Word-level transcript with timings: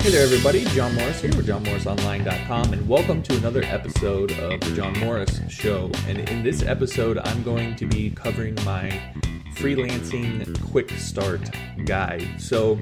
Hey 0.00 0.12
there, 0.12 0.24
everybody. 0.24 0.64
John 0.66 0.94
Morris 0.94 1.20
here 1.20 1.34
with 1.36 1.46
JohnMorrisOnline.com, 1.46 2.72
and 2.72 2.88
welcome 2.88 3.22
to 3.24 3.36
another 3.36 3.62
episode 3.64 4.32
of 4.32 4.60
the 4.60 4.72
John 4.74 4.98
Morris 4.98 5.40
Show. 5.50 5.90
And 6.06 6.28
in 6.30 6.42
this 6.42 6.62
episode, 6.62 7.18
I'm 7.18 7.42
going 7.42 7.76
to 7.76 7.86
be 7.86 8.10
covering 8.10 8.54
my 8.64 8.90
freelancing 9.54 10.58
quick 10.70 10.90
start 10.92 11.50
guide. 11.84 12.26
So, 12.38 12.78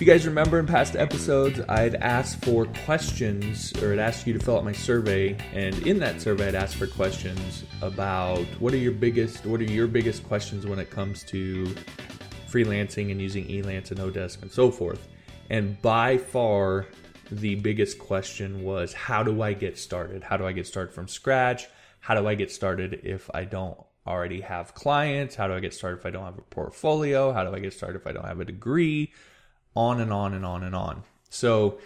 if 0.00 0.06
you 0.06 0.10
guys 0.10 0.24
remember 0.24 0.58
in 0.58 0.66
past 0.66 0.96
episodes, 0.96 1.60
I'd 1.68 1.94
asked 1.96 2.42
for 2.42 2.64
questions, 2.86 3.70
or 3.82 3.92
I'd 3.92 3.98
asked 3.98 4.26
you 4.26 4.32
to 4.32 4.38
fill 4.38 4.56
out 4.56 4.64
my 4.64 4.72
survey, 4.72 5.36
and 5.52 5.76
in 5.86 5.98
that 5.98 6.22
survey, 6.22 6.48
I'd 6.48 6.54
asked 6.54 6.76
for 6.76 6.86
questions 6.86 7.64
about 7.82 8.46
what 8.60 8.72
are 8.72 8.78
your 8.78 8.92
biggest, 8.92 9.44
what 9.44 9.60
are 9.60 9.64
your 9.64 9.86
biggest 9.86 10.26
questions 10.26 10.66
when 10.66 10.78
it 10.78 10.88
comes 10.88 11.22
to 11.24 11.74
freelancing 12.50 13.10
and 13.10 13.20
using 13.20 13.44
Elance 13.48 13.90
and 13.90 14.00
Odesk 14.00 14.40
and 14.40 14.50
so 14.50 14.70
forth. 14.70 15.06
And 15.50 15.78
by 15.82 16.16
far, 16.16 16.86
the 17.30 17.56
biggest 17.56 17.98
question 17.98 18.62
was 18.62 18.94
how 18.94 19.22
do 19.22 19.42
I 19.42 19.52
get 19.52 19.76
started? 19.76 20.22
How 20.22 20.38
do 20.38 20.46
I 20.46 20.52
get 20.52 20.66
started 20.66 20.94
from 20.94 21.08
scratch? 21.08 21.68
How 21.98 22.14
do 22.14 22.26
I 22.26 22.36
get 22.36 22.50
started 22.50 23.00
if 23.04 23.28
I 23.34 23.44
don't 23.44 23.76
already 24.06 24.40
have 24.40 24.72
clients? 24.72 25.34
How 25.34 25.46
do 25.46 25.52
I 25.52 25.60
get 25.60 25.74
started 25.74 25.98
if 25.98 26.06
I 26.06 26.10
don't 26.10 26.24
have 26.24 26.38
a 26.38 26.42
portfolio? 26.42 27.34
How 27.34 27.44
do 27.44 27.54
I 27.54 27.58
get 27.58 27.74
started 27.74 28.00
if 28.00 28.06
I 28.06 28.12
don't 28.12 28.24
have 28.24 28.40
a 28.40 28.46
degree? 28.46 29.12
On 29.74 30.00
and 30.00 30.12
on 30.12 30.34
and 30.34 30.44
on 30.44 30.62
and 30.62 30.74
on. 30.74 31.04
So, 31.28 31.78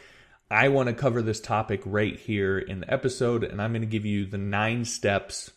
I 0.50 0.68
want 0.68 0.88
to 0.88 0.94
cover 0.94 1.22
this 1.22 1.40
topic 1.40 1.82
right 1.84 2.18
here 2.18 2.58
in 2.58 2.80
the 2.80 2.92
episode, 2.92 3.44
and 3.44 3.60
I'm 3.60 3.72
going 3.72 3.82
to 3.82 3.86
give 3.86 4.04
you 4.04 4.26
the 4.26 4.38
nine 4.38 4.84
steps 4.84 5.50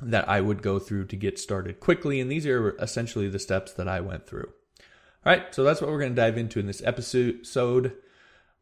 that 0.00 0.28
I 0.28 0.40
would 0.40 0.62
go 0.62 0.78
through 0.78 1.06
to 1.06 1.16
get 1.16 1.38
started 1.38 1.80
quickly. 1.80 2.20
And 2.20 2.30
these 2.30 2.46
are 2.46 2.76
essentially 2.78 3.28
the 3.28 3.38
steps 3.38 3.72
that 3.74 3.88
I 3.88 4.00
went 4.00 4.26
through. 4.26 4.48
All 5.24 5.32
right, 5.32 5.54
so 5.54 5.62
that's 5.62 5.80
what 5.80 5.90
we're 5.90 6.00
going 6.00 6.14
to 6.14 6.20
dive 6.20 6.38
into 6.38 6.58
in 6.58 6.66
this 6.66 6.82
episode. 6.84 7.92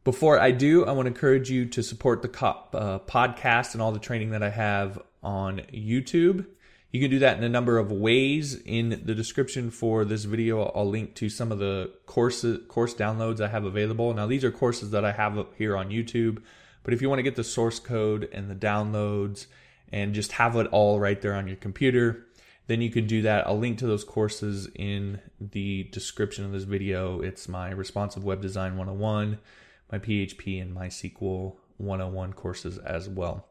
Before 0.03 0.39
I 0.39 0.51
do, 0.51 0.85
I 0.85 0.91
want 0.91 1.05
to 1.05 1.11
encourage 1.11 1.49
you 1.49 1.65
to 1.67 1.83
support 1.83 2.21
the 2.21 2.29
uh, 2.29 2.99
podcast 2.99 3.73
and 3.73 3.81
all 3.81 3.91
the 3.91 3.99
training 3.99 4.31
that 4.31 4.43
I 4.43 4.49
have 4.49 4.99
on 5.23 5.61
YouTube. 5.73 6.45
You 6.91 6.99
can 6.99 7.09
do 7.09 7.19
that 7.19 7.37
in 7.37 7.43
a 7.45 7.49
number 7.49 7.77
of 7.77 7.89
ways. 7.89 8.55
In 8.65 9.01
the 9.05 9.15
description 9.15 9.71
for 9.71 10.03
this 10.03 10.25
video, 10.25 10.63
I'll 10.75 10.89
link 10.89 11.15
to 11.15 11.29
some 11.29 11.49
of 11.49 11.59
the 11.59 11.91
courses, 12.05 12.59
course 12.67 12.93
downloads 12.93 13.39
I 13.39 13.47
have 13.47 13.63
available. 13.63 14.13
Now, 14.13 14.27
these 14.27 14.43
are 14.43 14.51
courses 14.51 14.91
that 14.91 15.05
I 15.05 15.13
have 15.13 15.37
up 15.37 15.53
here 15.57 15.77
on 15.77 15.89
YouTube, 15.89 16.41
but 16.83 16.93
if 16.93 17.01
you 17.01 17.07
want 17.07 17.19
to 17.19 17.23
get 17.23 17.37
the 17.37 17.45
source 17.45 17.79
code 17.79 18.27
and 18.33 18.49
the 18.49 18.55
downloads 18.55 19.45
and 19.89 20.13
just 20.13 20.33
have 20.33 20.57
it 20.57 20.67
all 20.67 20.99
right 20.99 21.21
there 21.21 21.35
on 21.35 21.47
your 21.47 21.55
computer, 21.55 22.27
then 22.67 22.81
you 22.81 22.89
can 22.89 23.07
do 23.07 23.21
that. 23.21 23.47
I'll 23.47 23.57
link 23.57 23.77
to 23.79 23.87
those 23.87 24.03
courses 24.03 24.67
in 24.75 25.21
the 25.39 25.83
description 25.91 26.43
of 26.43 26.51
this 26.51 26.63
video. 26.63 27.21
It's 27.21 27.47
my 27.47 27.71
Responsive 27.71 28.25
Web 28.25 28.41
Design 28.41 28.75
101, 28.75 29.39
my 29.91 29.97
PHP 29.97 30.61
and 30.61 30.75
MySQL 30.75 31.55
101 31.77 32.33
courses 32.33 32.77
as 32.79 33.07
well. 33.07 33.50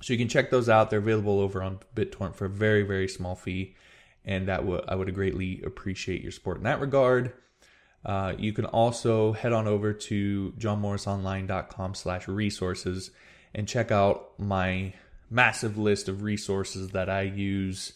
So 0.00 0.12
you 0.12 0.18
can 0.18 0.28
check 0.28 0.50
those 0.50 0.68
out. 0.68 0.90
They're 0.90 0.98
available 1.00 1.40
over 1.40 1.62
on 1.62 1.80
BitTorrent 1.94 2.34
for 2.34 2.44
a 2.44 2.50
very, 2.50 2.82
very 2.82 3.08
small 3.08 3.34
fee. 3.34 3.74
And 4.24 4.48
that 4.48 4.64
would 4.64 4.84
I 4.88 4.94
would 4.94 5.12
greatly 5.14 5.62
appreciate 5.62 6.22
your 6.22 6.32
support 6.32 6.58
in 6.58 6.64
that 6.64 6.80
regard. 6.80 7.32
Uh, 8.04 8.34
you 8.38 8.52
can 8.52 8.64
also 8.66 9.32
head 9.32 9.52
on 9.52 9.66
over 9.66 9.92
to 9.92 10.52
johnmorrisonline.com 10.58 11.94
slash 11.94 12.28
resources 12.28 13.10
and 13.54 13.66
check 13.66 13.90
out 13.90 14.38
my 14.38 14.92
massive 15.30 15.76
list 15.76 16.08
of 16.08 16.22
resources 16.22 16.90
that 16.90 17.10
I 17.10 17.22
use 17.22 17.94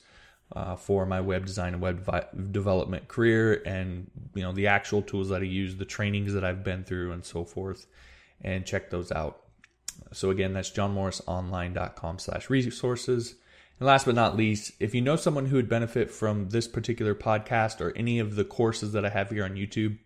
uh, 0.55 0.77
for 0.77 1.06
my 1.06 1.20
web 1.20 1.47
design 1.47 1.75
and 1.75 1.83
web 1.83 2.05
development 2.53 3.08
career 3.08 3.62
and 3.64 4.11
you 4.34 4.42
know 4.42 4.53
the 4.53 4.67
actual 4.67 5.03
tools 5.03 5.28
that 5.30 5.41
I 5.41 5.47
use, 5.47 5.77
the 5.77 5.84
trainings 5.84 6.34
that 6.34 6.45
I've 6.45 6.64
been 6.64 6.84
through 6.84 7.12
and 7.12 7.25
so 7.25 7.45
forth 7.45 7.86
and 8.42 8.67
check 8.67 8.91
those 8.91 9.12
out. 9.12 9.42
So 10.13 10.30
again, 10.30 10.53
that's 10.53 10.70
johnmorrisonline.com 10.70 12.19
slash 12.19 12.51
resources. 12.51 13.36
And 13.79 13.86
last 13.86 14.07
but 14.07 14.14
not 14.14 14.36
least, 14.36 14.73
if 14.79 14.95
you 14.95 15.01
know 15.01 15.17
someone 15.17 15.47
who 15.47 15.57
would 15.57 15.69
benefit 15.69 16.11
from 16.11 16.51
this 16.51 16.69
particular 16.69 17.14
podcast 17.14 17.80
or 17.80 17.97
any 17.97 18.19
of 18.19 18.36
the 18.36 18.45
courses 18.45 18.92
that 18.92 19.05
I 19.05 19.08
have 19.08 19.30
here 19.30 19.45
on 19.45 19.55
YouTube, 19.55 19.98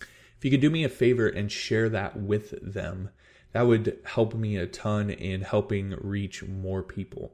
if 0.00 0.44
you 0.44 0.50
could 0.50 0.60
do 0.60 0.70
me 0.70 0.82
a 0.84 0.88
favor 0.88 1.28
and 1.28 1.52
share 1.52 1.88
that 1.90 2.16
with 2.16 2.54
them, 2.62 3.10
that 3.52 3.66
would 3.66 3.98
help 4.04 4.34
me 4.34 4.56
a 4.56 4.66
ton 4.66 5.10
in 5.10 5.42
helping 5.42 5.90
reach 6.00 6.42
more 6.42 6.82
people. 6.82 7.32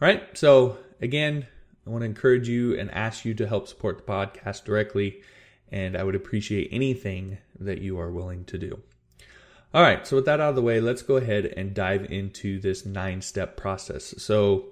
All 0.00 0.08
right. 0.08 0.22
So 0.36 0.78
again, 1.00 1.46
I 1.86 1.90
want 1.90 2.02
to 2.02 2.06
encourage 2.06 2.48
you 2.48 2.78
and 2.78 2.90
ask 2.90 3.24
you 3.24 3.34
to 3.34 3.46
help 3.46 3.68
support 3.68 3.98
the 3.98 4.12
podcast 4.12 4.64
directly, 4.64 5.20
and 5.70 5.96
I 5.96 6.04
would 6.04 6.14
appreciate 6.14 6.68
anything 6.70 7.38
that 7.58 7.80
you 7.80 7.98
are 7.98 8.10
willing 8.10 8.44
to 8.46 8.58
do. 8.58 8.80
All 9.74 9.82
right, 9.82 10.06
so 10.06 10.16
with 10.16 10.26
that 10.26 10.38
out 10.38 10.50
of 10.50 10.54
the 10.54 10.62
way, 10.62 10.80
let's 10.80 11.00
go 11.00 11.16
ahead 11.16 11.46
and 11.46 11.72
dive 11.72 12.12
into 12.12 12.60
this 12.60 12.84
nine 12.84 13.22
step 13.22 13.56
process. 13.56 14.14
So 14.18 14.66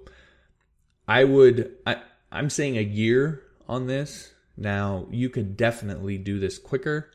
I 1.09 1.25
would, 1.25 1.75
I, 1.87 2.03
I'm 2.31 2.51
saying 2.51 2.77
a 2.77 2.83
year 2.83 3.43
on 3.67 3.87
this. 3.87 4.35
Now, 4.59 5.07
you 5.11 5.31
could 5.31 5.57
definitely 5.57 6.19
do 6.19 6.39
this 6.39 6.59
quicker, 6.59 7.11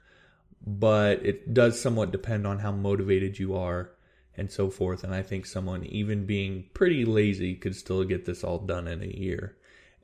but 0.66 1.24
it 1.24 1.54
does 1.54 1.80
somewhat 1.80 2.12
depend 2.12 2.48
on 2.48 2.58
how 2.58 2.72
motivated 2.72 3.38
you 3.38 3.56
are 3.56 3.92
and 4.36 4.52
so 4.52 4.72
forth. 4.72 5.04
And 5.04 5.14
I 5.14 5.22
think 5.22 5.46
someone, 5.46 5.84
even 5.86 6.26
being 6.26 6.66
pretty 6.74 7.06
lazy, 7.06 7.54
could 7.54 7.76
still 7.76 8.04
get 8.04 8.26
this 8.26 8.44
all 8.44 8.58
done 8.58 8.88
in 8.88 9.04
a 9.04 9.06
year. 9.06 9.58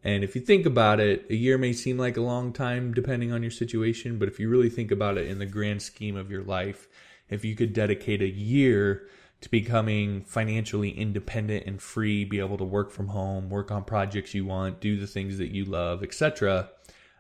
And 0.04 0.24
if 0.24 0.36
you 0.36 0.42
think 0.42 0.68
about 0.68 1.00
it, 1.00 1.26
a 1.32 1.36
year 1.36 1.58
may 1.58 1.74
seem 1.74 1.98
like 1.98 2.18
a 2.18 2.22
long 2.22 2.54
time 2.54 2.94
depending 2.94 3.32
on 3.32 3.42
your 3.42 3.52
situation, 3.52 4.20
but 4.20 4.28
if 4.28 4.40
you 4.40 4.50
really 4.50 4.70
think 4.70 4.92
about 4.92 5.18
it 5.18 5.28
in 5.28 5.40
the 5.40 5.46
grand 5.48 5.82
scheme 5.82 6.16
of 6.16 6.30
your 6.30 6.44
life, 6.44 6.88
if 7.32 7.44
you 7.44 7.56
could 7.56 7.74
dedicate 7.74 8.22
a 8.22 8.30
year 8.30 9.08
to 9.42 9.50
becoming 9.50 10.24
financially 10.24 10.92
independent 10.92 11.66
and 11.66 11.82
free, 11.82 12.24
be 12.24 12.40
able 12.40 12.58
to 12.58 12.64
work 12.64 12.92
from 12.92 13.08
home, 13.08 13.50
work 13.50 13.72
on 13.72 13.84
projects 13.84 14.36
you 14.36 14.46
want, 14.46 14.80
do 14.80 14.98
the 14.98 15.08
things 15.08 15.40
that 15.40 15.50
you 15.50 15.66
love, 15.66 16.04
etc., 16.04 16.70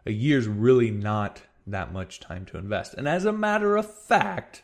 a 0.05 0.11
year's 0.11 0.47
really 0.47 0.91
not 0.91 1.41
that 1.65 1.91
much 1.91 2.19
time 2.19 2.45
to 2.45 2.57
invest. 2.57 2.93
And 2.93 3.07
as 3.07 3.25
a 3.25 3.31
matter 3.31 3.75
of 3.75 3.91
fact, 3.91 4.63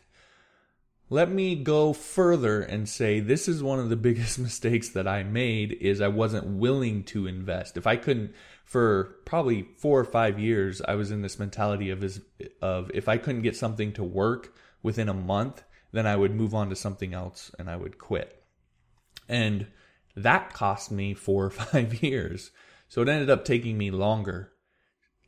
let 1.10 1.30
me 1.30 1.56
go 1.56 1.92
further 1.92 2.60
and 2.60 2.88
say 2.88 3.18
this 3.18 3.48
is 3.48 3.62
one 3.62 3.78
of 3.78 3.88
the 3.88 3.96
biggest 4.08 4.38
mistakes 4.38 4.90
that 4.90 5.08
I 5.08 5.22
made 5.22 5.72
is 5.72 6.00
I 6.00 6.08
wasn't 6.08 6.46
willing 6.46 7.04
to 7.04 7.26
invest. 7.26 7.76
If 7.76 7.86
I 7.86 7.96
couldn't 7.96 8.34
for 8.64 9.16
probably 9.24 9.66
4 9.78 10.00
or 10.00 10.04
5 10.04 10.38
years 10.38 10.82
I 10.82 10.94
was 10.94 11.10
in 11.10 11.22
this 11.22 11.38
mentality 11.38 11.90
of 11.90 12.20
of 12.60 12.90
if 12.92 13.08
I 13.08 13.16
couldn't 13.16 13.42
get 13.42 13.56
something 13.56 13.92
to 13.94 14.04
work 14.04 14.54
within 14.82 15.08
a 15.08 15.14
month, 15.14 15.62
then 15.92 16.06
I 16.06 16.16
would 16.16 16.34
move 16.34 16.54
on 16.54 16.70
to 16.70 16.76
something 16.76 17.14
else 17.14 17.50
and 17.58 17.70
I 17.70 17.76
would 17.76 17.98
quit. 17.98 18.42
And 19.28 19.66
that 20.16 20.52
cost 20.52 20.90
me 20.90 21.14
4 21.14 21.44
or 21.44 21.50
5 21.50 22.02
years. 22.02 22.50
So 22.88 23.02
it 23.02 23.08
ended 23.08 23.30
up 23.30 23.44
taking 23.44 23.76
me 23.76 23.90
longer. 23.90 24.52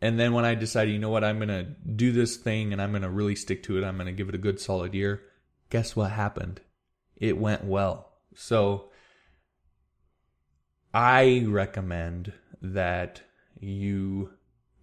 And 0.02 0.18
then 0.18 0.32
when 0.32 0.46
I 0.46 0.54
decided, 0.54 0.92
you 0.92 0.98
know 0.98 1.10
what, 1.10 1.24
I'm 1.24 1.36
going 1.36 1.48
to 1.48 1.64
do 1.64 2.10
this 2.10 2.36
thing 2.36 2.72
and 2.72 2.80
I'm 2.80 2.90
going 2.90 3.02
to 3.02 3.10
really 3.10 3.36
stick 3.36 3.62
to 3.64 3.76
it, 3.76 3.84
I'm 3.84 3.96
going 3.96 4.06
to 4.06 4.12
give 4.12 4.30
it 4.30 4.34
a 4.34 4.38
good 4.38 4.58
solid 4.58 4.94
year 4.94 5.22
guess 5.70 5.94
what 5.96 6.10
happened? 6.10 6.60
It 7.16 7.38
went 7.38 7.64
well. 7.64 8.12
So 8.34 8.90
I 10.92 11.44
recommend 11.46 12.32
that 12.60 13.22
you 13.58 14.32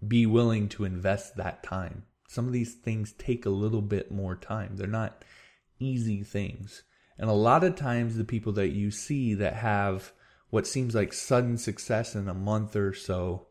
be 0.06 0.26
willing 0.26 0.68
to 0.70 0.84
invest 0.84 1.36
that 1.36 1.62
time. 1.62 2.04
Some 2.28 2.46
of 2.46 2.52
these 2.52 2.74
things 2.74 3.12
take 3.18 3.44
a 3.44 3.50
little 3.50 3.82
bit 3.82 4.12
more 4.12 4.36
time. 4.36 4.76
They're 4.76 4.86
not 4.86 5.24
easy 5.80 6.22
things. 6.22 6.84
And 7.18 7.28
a 7.28 7.32
lot 7.32 7.64
of 7.64 7.74
times, 7.74 8.16
the 8.16 8.24
people 8.24 8.52
that 8.52 8.68
you 8.68 8.92
see 8.92 9.34
that 9.34 9.54
have 9.54 10.12
what 10.50 10.68
seems 10.68 10.94
like 10.94 11.12
sudden 11.12 11.58
success 11.58 12.14
in 12.14 12.28
a 12.28 12.34
month 12.34 12.76
or 12.76 12.94
so 12.94 13.48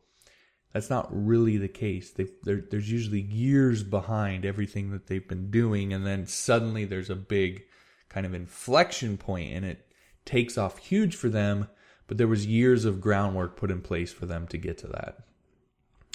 that's 0.77 0.91
not 0.91 1.07
really 1.09 1.57
the 1.57 1.67
case. 1.67 2.13
there's 2.43 2.91
usually 2.91 3.21
years 3.21 3.81
behind 3.81 4.45
everything 4.45 4.91
that 4.91 5.07
they've 5.07 5.27
been 5.27 5.49
doing, 5.49 5.91
and 5.91 6.05
then 6.05 6.27
suddenly 6.27 6.85
there's 6.85 7.09
a 7.09 7.15
big 7.15 7.63
kind 8.09 8.27
of 8.27 8.35
inflection 8.35 9.17
point, 9.17 9.53
and 9.53 9.65
it 9.65 9.91
takes 10.23 10.55
off 10.55 10.77
huge 10.77 11.15
for 11.15 11.29
them. 11.29 11.67
But 12.05 12.19
there 12.19 12.27
was 12.27 12.45
years 12.45 12.85
of 12.85 13.01
groundwork 13.01 13.57
put 13.57 13.71
in 13.71 13.81
place 13.81 14.13
for 14.13 14.27
them 14.27 14.45
to 14.49 14.57
get 14.59 14.77
to 14.77 14.87
that. 14.89 15.17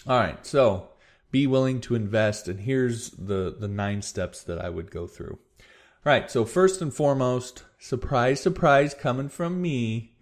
All 0.07 0.21
right, 0.21 0.47
so 0.47 0.91
be 1.33 1.47
willing 1.49 1.81
to 1.81 1.97
invest, 1.97 2.47
and 2.47 2.61
here's 2.61 3.11
the 3.11 3.57
the 3.59 3.67
nine 3.67 4.03
steps 4.03 4.45
that 4.45 4.65
I 4.65 4.69
would 4.69 4.93
go 4.93 5.09
through. 5.09 5.39
All 6.05 6.13
right, 6.13 6.31
so 6.31 6.45
first 6.45 6.81
and 6.81 6.95
foremost, 6.95 7.65
surprise, 7.79 8.41
surprise, 8.41 8.95
coming 8.95 9.29
from 9.29 9.61
me, 9.61 10.15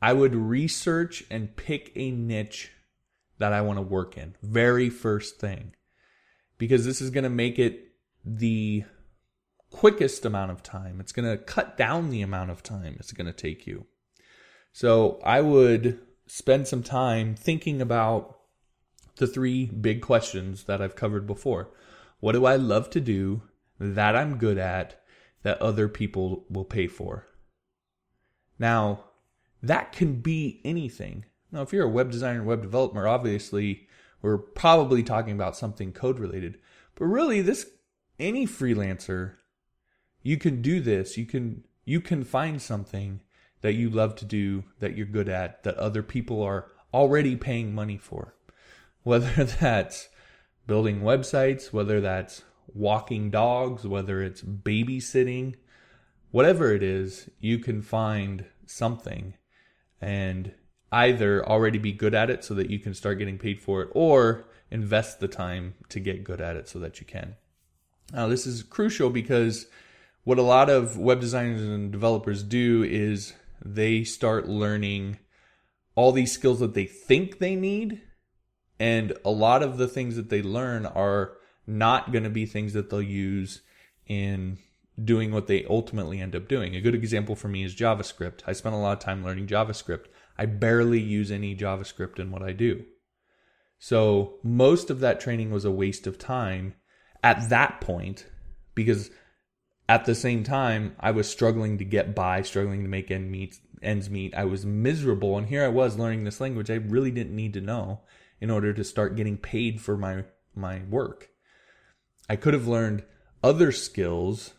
I 0.00 0.12
would 0.12 0.34
research 0.34 1.24
and 1.30 1.56
pick 1.56 1.92
a 1.94 2.10
niche 2.10 2.72
that 3.38 3.52
I 3.52 3.60
want 3.60 3.78
to 3.78 3.82
work 3.82 4.16
in. 4.16 4.36
Very 4.42 4.90
first 4.90 5.38
thing. 5.38 5.74
Because 6.56 6.84
this 6.84 7.00
is 7.00 7.10
going 7.10 7.24
to 7.24 7.30
make 7.30 7.58
it 7.58 7.88
the 8.24 8.84
quickest 9.70 10.24
amount 10.24 10.52
of 10.52 10.62
time. 10.62 11.00
It's 11.00 11.12
going 11.12 11.28
to 11.28 11.42
cut 11.42 11.76
down 11.76 12.10
the 12.10 12.22
amount 12.22 12.50
of 12.50 12.62
time 12.62 12.96
it's 12.98 13.12
going 13.12 13.26
to 13.26 13.32
take 13.32 13.66
you. 13.66 13.86
So 14.72 15.20
I 15.24 15.40
would 15.40 16.00
spend 16.26 16.68
some 16.68 16.82
time 16.82 17.34
thinking 17.34 17.82
about 17.82 18.38
the 19.16 19.26
three 19.26 19.66
big 19.66 20.00
questions 20.00 20.64
that 20.64 20.82
I've 20.82 20.96
covered 20.96 21.26
before. 21.26 21.70
What 22.20 22.32
do 22.32 22.44
I 22.46 22.56
love 22.56 22.90
to 22.90 23.00
do 23.00 23.42
that 23.78 24.16
I'm 24.16 24.38
good 24.38 24.58
at 24.58 25.02
that 25.42 25.60
other 25.60 25.88
people 25.88 26.44
will 26.48 26.64
pay 26.64 26.86
for? 26.86 27.26
Now, 28.58 29.04
that 29.62 29.92
can 29.92 30.20
be 30.20 30.60
anything. 30.64 31.24
Now, 31.50 31.62
if 31.62 31.72
you're 31.72 31.86
a 31.86 31.90
web 31.90 32.10
designer, 32.10 32.42
web 32.42 32.62
developer, 32.62 33.06
obviously 33.06 33.88
we're 34.22 34.38
probably 34.38 35.02
talking 35.02 35.34
about 35.34 35.56
something 35.56 35.92
code 35.92 36.18
related. 36.18 36.58
But 36.94 37.06
really, 37.06 37.40
this 37.40 37.70
any 38.18 38.46
freelancer, 38.46 39.34
you 40.22 40.36
can 40.36 40.62
do 40.62 40.80
this. 40.80 41.16
You 41.16 41.26
can 41.26 41.64
you 41.84 42.00
can 42.00 42.24
find 42.24 42.60
something 42.60 43.20
that 43.60 43.74
you 43.74 43.90
love 43.90 44.14
to 44.16 44.24
do 44.24 44.64
that 44.80 44.96
you're 44.96 45.06
good 45.06 45.28
at 45.28 45.62
that 45.64 45.76
other 45.76 46.02
people 46.02 46.42
are 46.42 46.70
already 46.92 47.36
paying 47.36 47.74
money 47.74 47.98
for. 47.98 48.34
Whether 49.04 49.44
that's 49.60 50.08
building 50.66 51.00
websites, 51.00 51.72
whether 51.72 52.00
that's 52.00 52.42
walking 52.74 53.30
dogs, 53.30 53.86
whether 53.86 54.22
it's 54.22 54.42
babysitting, 54.42 55.54
whatever 56.32 56.74
it 56.74 56.82
is, 56.82 57.30
you 57.38 57.58
can 57.60 57.80
find 57.80 58.46
something 58.66 59.34
and 60.00 60.52
either 60.90 61.46
already 61.46 61.78
be 61.78 61.92
good 61.92 62.14
at 62.14 62.30
it 62.30 62.44
so 62.44 62.54
that 62.54 62.70
you 62.70 62.78
can 62.78 62.94
start 62.94 63.18
getting 63.18 63.38
paid 63.38 63.60
for 63.60 63.82
it 63.82 63.88
or 63.92 64.46
invest 64.70 65.20
the 65.20 65.28
time 65.28 65.74
to 65.88 66.00
get 66.00 66.24
good 66.24 66.40
at 66.40 66.56
it 66.56 66.68
so 66.68 66.78
that 66.78 67.00
you 67.00 67.06
can. 67.06 67.36
Now, 68.12 68.28
this 68.28 68.46
is 68.46 68.62
crucial 68.62 69.10
because 69.10 69.66
what 70.24 70.38
a 70.38 70.42
lot 70.42 70.70
of 70.70 70.98
web 70.98 71.20
designers 71.20 71.62
and 71.62 71.92
developers 71.92 72.42
do 72.42 72.82
is 72.82 73.34
they 73.64 74.04
start 74.04 74.48
learning 74.48 75.18
all 75.94 76.12
these 76.12 76.32
skills 76.32 76.60
that 76.60 76.74
they 76.74 76.86
think 76.86 77.38
they 77.38 77.54
need. 77.56 78.00
And 78.78 79.12
a 79.24 79.30
lot 79.30 79.62
of 79.62 79.78
the 79.78 79.88
things 79.88 80.16
that 80.16 80.30
they 80.30 80.42
learn 80.42 80.86
are 80.86 81.36
not 81.66 82.12
going 82.12 82.24
to 82.24 82.30
be 82.30 82.46
things 82.46 82.72
that 82.72 82.90
they'll 82.90 83.02
use 83.02 83.62
in 84.06 84.58
doing 85.02 85.32
what 85.32 85.46
they 85.46 85.64
ultimately 85.68 86.20
end 86.20 86.36
up 86.36 86.48
doing. 86.48 86.74
A 86.74 86.80
good 86.80 86.94
example 86.94 87.34
for 87.34 87.48
me 87.48 87.64
is 87.64 87.74
JavaScript. 87.74 88.40
I 88.46 88.52
spent 88.52 88.74
a 88.74 88.78
lot 88.78 88.92
of 88.92 88.98
time 89.00 89.24
learning 89.24 89.46
JavaScript. 89.46 90.06
I 90.38 90.46
barely 90.46 91.00
use 91.00 91.30
any 91.30 91.56
JavaScript 91.56 92.18
in 92.18 92.30
what 92.30 92.42
I 92.42 92.52
do. 92.52 92.84
So 93.78 94.34
most 94.42 94.90
of 94.90 95.00
that 95.00 95.20
training 95.20 95.50
was 95.50 95.64
a 95.64 95.70
waste 95.70 96.06
of 96.06 96.18
time 96.18 96.74
at 97.22 97.48
that 97.50 97.80
point 97.80 98.26
because 98.74 99.10
at 99.88 100.04
the 100.04 100.14
same 100.14 100.44
time 100.44 100.96
I 101.00 101.10
was 101.10 101.28
struggling 101.28 101.78
to 101.78 101.84
get 101.84 102.14
by, 102.14 102.42
struggling 102.42 102.82
to 102.82 102.88
make 102.88 103.10
ends 103.10 103.30
meet, 103.30 103.58
ends 103.82 104.08
meet. 104.08 104.34
I 104.34 104.44
was 104.44 104.64
miserable 104.64 105.36
and 105.36 105.48
here 105.48 105.64
I 105.64 105.68
was 105.68 105.98
learning 105.98 106.24
this 106.24 106.40
language 106.40 106.70
I 106.70 106.74
really 106.74 107.10
didn't 107.10 107.36
need 107.36 107.52
to 107.54 107.60
know 107.60 108.00
in 108.40 108.50
order 108.50 108.72
to 108.72 108.84
start 108.84 109.16
getting 109.16 109.36
paid 109.36 109.80
for 109.80 109.96
my 109.96 110.24
my 110.54 110.82
work. 110.88 111.30
I 112.28 112.36
could 112.36 112.54
have 112.54 112.66
learned 112.66 113.04
other 113.42 113.72
skills 113.72 114.54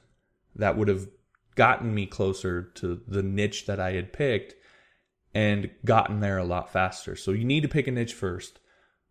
that 0.55 0.77
would 0.77 0.87
have 0.87 1.07
gotten 1.55 1.93
me 1.93 2.05
closer 2.05 2.63
to 2.75 3.01
the 3.07 3.23
niche 3.23 3.65
that 3.65 3.79
I 3.79 3.93
had 3.93 4.13
picked 4.13 4.55
and 5.33 5.69
gotten 5.83 6.19
there 6.19 6.37
a 6.37 6.45
lot 6.45 6.71
faster. 6.71 7.15
So 7.15 7.31
you 7.31 7.43
need 7.45 7.61
to 7.61 7.69
pick 7.69 7.87
a 7.87 7.91
niche 7.91 8.13
first. 8.13 8.59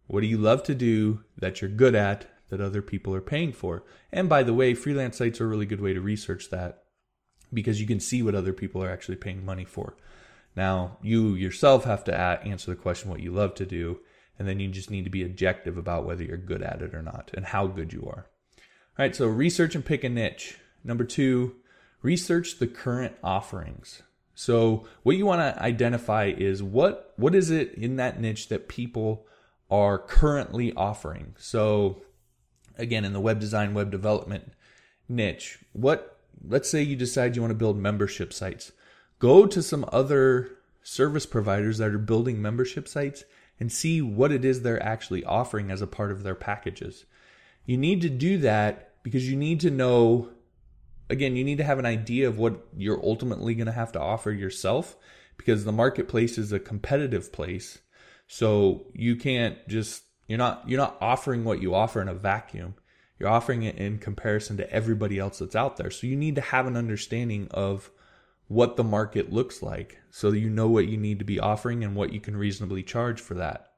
What 0.07 0.21
do 0.21 0.27
you 0.27 0.39
love 0.39 0.63
to 0.65 0.75
do 0.75 1.25
that 1.39 1.61
you're 1.61 1.71
good 1.71 1.95
at 1.95 2.27
that 2.51 2.61
other 2.61 2.83
people 2.83 3.15
are 3.15 3.21
paying 3.21 3.53
for? 3.53 3.85
And 4.13 4.29
by 4.29 4.43
the 4.43 4.55
way, 4.55 4.75
freelance 4.75 5.17
sites 5.19 5.41
are 5.41 5.47
a 5.47 5.49
really 5.49 5.67
good 5.67 5.81
way 5.81 5.93
to 5.93 6.01
research 6.01 6.51
that 6.51 6.85
because 7.53 7.81
you 7.81 7.87
can 7.87 8.01
see 8.01 8.23
what 8.23 8.35
other 8.35 8.53
people 8.53 8.83
are 8.83 8.91
actually 8.91 9.17
paying 9.17 9.45
money 9.45 9.65
for. 9.65 9.97
Now, 10.57 10.99
you 11.03 11.35
yourself 11.35 11.85
have 11.85 12.05
to 12.05 12.17
answer 12.17 12.71
the 12.71 12.77
question 12.81 13.11
what 13.11 13.21
you 13.21 13.33
love 13.33 13.55
to 13.57 13.67
do, 13.67 14.01
and 14.39 14.49
then 14.49 14.61
you 14.61 14.69
just 14.69 14.91
need 14.91 15.05
to 15.05 15.11
be 15.11 15.25
objective 15.25 15.77
about 15.77 16.05
whether 16.05 16.23
you're 16.23 16.37
good 16.37 16.63
at 16.63 16.83
it 16.83 16.95
or 16.95 17.03
not 17.03 17.31
and 17.35 17.47
how 17.47 17.67
good 17.67 17.93
you 17.93 18.05
are. 18.07 18.27
All 18.97 19.05
right, 19.05 19.15
so 19.15 19.27
research 19.27 19.75
and 19.75 19.85
pick 19.85 20.05
a 20.05 20.09
niche. 20.09 20.59
Number 20.85 21.05
two, 21.05 21.57
research 22.03 22.59
the 22.59 22.67
current 22.67 23.17
offerings. 23.23 24.03
So 24.35 24.87
what 25.03 25.17
you 25.17 25.27
want 25.27 25.41
to 25.41 25.63
identify 25.63 26.27
is 26.27 26.63
what 26.63 27.13
what 27.17 27.35
is 27.35 27.51
it 27.51 27.75
in 27.75 27.97
that 27.97 28.21
niche 28.21 28.49
that 28.49 28.69
people 28.69 29.27
are 29.71 29.99
currently 29.99 30.73
offering. 30.75 31.35
So 31.39 32.03
again, 32.77 33.05
in 33.05 33.13
the 33.13 33.21
web 33.21 33.41
design, 33.41 33.75
web 33.75 33.91
development 33.91 34.53
niche, 35.09 35.59
what 35.73 36.19
let's 36.47 36.69
say 36.69 36.83
you 36.83 36.97
decide 36.97 37.37
you 37.37 37.43
want 37.43 37.53
to 37.53 37.57
build 37.57 37.79
membership 37.79 38.33
sites. 38.33 38.73
Go 39.19 39.47
to 39.47 39.63
some 39.63 39.89
other 39.93 40.51
service 40.83 41.27
providers 41.27 41.79
that 41.79 41.95
are 41.95 41.99
building 41.99 42.43
membership 42.43 42.87
sites 42.87 43.25
and 43.61 43.71
see 43.71 44.03
what 44.03 44.33
it 44.33 44.45
is 44.45 44.63
they're 44.63 44.83
actually 44.83 45.25
offering 45.25 45.71
as 45.71 45.81
a 45.81 45.87
part 45.87 46.11
of 46.11 46.23
their 46.23 46.35
packages. 46.35 47.05
You 47.67 47.77
need 47.77 48.01
to 48.03 48.09
do 48.09 48.39
that 48.39 49.03
because 49.03 49.29
you 49.29 49.37
need 49.37 49.61
to 49.61 49.71
know 49.71 50.29
again, 51.11 51.37
you 51.37 51.45
need 51.45 51.59
to 51.59 51.65
have 51.65 51.79
an 51.79 51.87
idea 51.87 52.29
of 52.29 52.39
what 52.39 52.67
you're 52.77 53.03
ultimately 53.03 53.55
going 53.55 53.67
to 53.67 53.73
have 53.73 53.93
to 53.93 54.01
offer 54.01 54.31
yourself 54.31 54.97
because 55.37 55.65
the 55.65 55.73
marketplace 55.73 56.39
is 56.39 56.53
a 56.53 56.59
competitive 56.59 57.33
place. 57.33 57.79
So 58.27 58.87
you 58.93 59.17
can't 59.17 59.57
just 59.69 60.03
you're 60.27 60.39
not 60.39 60.65
you're 60.67 60.81
not 60.81 60.97
offering 61.01 61.45
what 61.45 61.61
you 61.61 61.75
offer 61.75 62.01
in 62.01 62.09
a 62.09 62.15
vacuum. 62.15 62.75
You're 63.19 63.29
offering 63.29 63.63
it 63.63 63.77
in 63.77 63.99
comparison 63.99 64.57
to 64.57 64.71
everybody 64.71 65.19
else 65.19 65.39
that's 65.39 65.55
out 65.55 65.77
there. 65.77 65.91
So 65.91 66.07
you 66.07 66.17
need 66.17 66.35
to 66.35 66.41
have 66.41 66.67
an 66.67 66.77
understanding 66.77 67.49
of 67.53 67.91
what 68.49 68.77
the 68.77 68.85
market 68.85 69.33
looks 69.33 69.63
like 69.63 70.01
so 70.11 70.31
you 70.31 70.49
know 70.49 70.69
what 70.69 70.87
you 70.87 70.97
need 70.97 71.19
to 71.19 71.25
be 71.25 71.41
offering 71.41 71.83
and 71.83 71.97
what 71.97 72.13
you 72.13 72.21
can 72.21 72.37
reasonably 72.37 72.83
charge 72.83 73.21
for 73.21 73.35
that. 73.35 73.73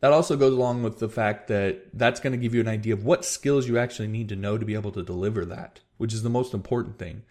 That 0.00 0.12
also 0.12 0.36
goes 0.36 0.52
along 0.52 0.82
with 0.82 0.98
the 0.98 1.08
fact 1.08 1.48
that 1.48 1.84
that's 1.94 2.20
going 2.20 2.32
to 2.32 2.38
give 2.38 2.52
you 2.52 2.60
an 2.60 2.68
idea 2.68 2.94
of 2.94 3.04
what 3.04 3.24
skills 3.24 3.68
you 3.68 3.78
actually 3.78 4.08
need 4.08 4.28
to 4.30 4.36
know 4.36 4.58
to 4.58 4.66
be 4.66 4.74
able 4.74 4.92
to 4.92 5.02
deliver 5.02 5.44
that, 5.44 5.80
which 5.98 6.12
is 6.12 6.22
the 6.22 6.28
most 6.28 6.52
important 6.52 6.98
thing. 6.98 7.22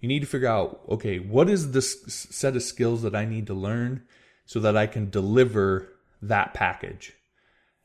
You 0.00 0.08
need 0.08 0.20
to 0.20 0.26
figure 0.26 0.48
out, 0.48 0.80
okay, 0.88 1.18
what 1.18 1.50
is 1.50 1.72
this 1.72 2.00
set 2.06 2.56
of 2.56 2.62
skills 2.62 3.02
that 3.02 3.14
I 3.14 3.24
need 3.24 3.48
to 3.48 3.54
learn 3.54 4.04
so 4.46 4.60
that 4.60 4.76
I 4.76 4.86
can 4.86 5.10
deliver 5.10 5.92
that 6.22 6.54
package? 6.54 7.12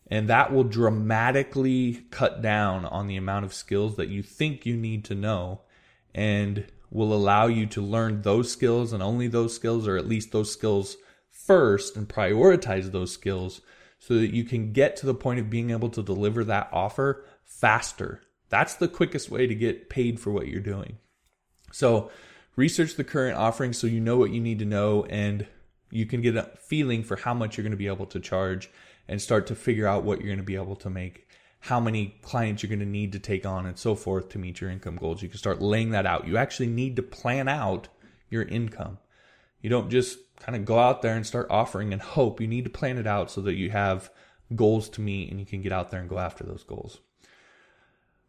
And 0.10 0.30
that 0.30 0.54
will 0.54 0.63
dramatically 0.63 2.06
cut 2.12 2.42
down 2.42 2.86
on 2.86 3.07
the 3.07 3.18
amount 3.18 3.45
of 3.45 3.54
skills 3.54 3.98
that 3.98 4.07
you 4.07 4.24
think 4.24 4.66
you 4.66 4.78
need 4.78 5.04
to 5.06 5.16
know 5.16 5.62
and 6.16 6.66
will 6.89 7.13
allow 7.13 7.48
you 7.48 7.66
to 7.68 7.81
learn 7.81 8.22
those 8.22 8.51
skills 8.51 8.94
and 8.94 9.04
only 9.04 9.28
those 9.28 9.54
skills, 9.54 9.88
or 9.88 9.98
at 9.98 10.07
least 10.07 10.31
those 10.31 10.51
skills 10.51 10.98
first, 11.30 11.95
and 11.95 12.07
prioritize 12.07 12.92
those 12.92 13.12
skills 13.12 13.62
so 14.00 14.16
that 14.16 14.34
you 14.34 14.44
can 14.44 14.72
get 14.72 14.95
to 14.98 15.06
the 15.06 15.13
point 15.13 15.39
of 15.39 15.50
being 15.50 15.72
able 15.72 15.89
to 15.89 16.04
deliver 16.04 16.44
that 16.44 16.69
offer 16.72 17.25
faster. 17.44 18.22
That's 18.50 18.75
the 18.75 18.88
quickest 18.88 19.29
way 19.29 19.48
to 19.48 19.56
get 19.56 19.89
paid 19.89 20.20
for 20.20 20.32
what 20.32 20.48
you're 20.48 20.62
doing. 20.62 20.98
So, 21.72 22.12
research 22.56 22.96
the 22.96 23.03
current 23.03 23.38
offering 23.38 23.74
so 23.74 23.88
you 23.88 24.00
know 24.00 24.17
what 24.17 24.32
you 24.32 24.39
need 24.39 24.60
to 24.60 24.65
know 24.65 25.03
and 25.10 25.46
you 25.91 26.06
can 26.06 26.22
get 26.22 26.36
a 26.36 26.50
feeling 26.60 27.03
for 27.03 27.17
how 27.17 27.34
much 27.34 27.58
you're 27.58 27.63
going 27.63 27.72
to 27.72 27.77
be 27.77 27.88
able 27.88 28.06
to 28.08 28.20
charge 28.20 28.70
and 29.08 29.22
start 29.22 29.48
to 29.48 29.56
figure 29.56 29.88
out 29.88 30.03
what 30.03 30.20
you're 30.20 30.27
going 30.27 30.38
to 30.38 30.44
be 30.44 30.56
able 30.56 30.75
to 30.75 30.89
make, 30.89 31.26
how 31.67 31.81
many 31.81 32.15
clients 32.21 32.63
you're 32.63 32.69
going 32.69 32.79
to 32.79 32.86
need 32.86 33.12
to 33.12 33.19
take 33.19 33.45
on, 33.45 33.65
and 33.65 33.77
so 33.77 33.93
forth 33.93 34.29
to 34.29 34.39
meet 34.39 34.62
your 34.62 34.69
income 34.69 34.95
goals. 34.95 35.21
You 35.21 35.27
can 35.27 35.38
start 35.38 35.62
laying 35.62 35.91
that 35.91 36.05
out. 36.05 36.25
You 36.25 36.38
actually 36.38 36.67
need 36.67 36.95
to 36.95 37.03
plan 37.03 37.50
out 37.50 37.89
your 38.29 38.43
income. 38.43 39.00
You 39.62 39.69
don't 39.69 39.89
just 39.89 40.17
kind 40.39 40.55
of 40.55 40.63
go 40.63 40.79
out 40.79 41.01
there 41.01 41.15
and 41.15 41.27
start 41.27 41.47
offering 41.50 41.91
and 41.91 42.01
hope. 42.01 42.39
You 42.39 42.47
need 42.47 42.63
to 42.63 42.69
plan 42.69 42.97
it 42.97 43.05
out 43.05 43.29
so 43.29 43.41
that 43.41 43.55
you 43.55 43.69
have 43.71 44.09
goals 44.55 44.88
to 44.89 45.01
meet 45.01 45.29
and 45.29 45.41
you 45.41 45.45
can 45.45 45.62
get 45.62 45.74
out 45.74 45.91
there 45.91 46.00
and 46.00 46.09
go 46.09 46.19
after 46.19 46.45
those 46.45 46.63
goals. 46.63 47.00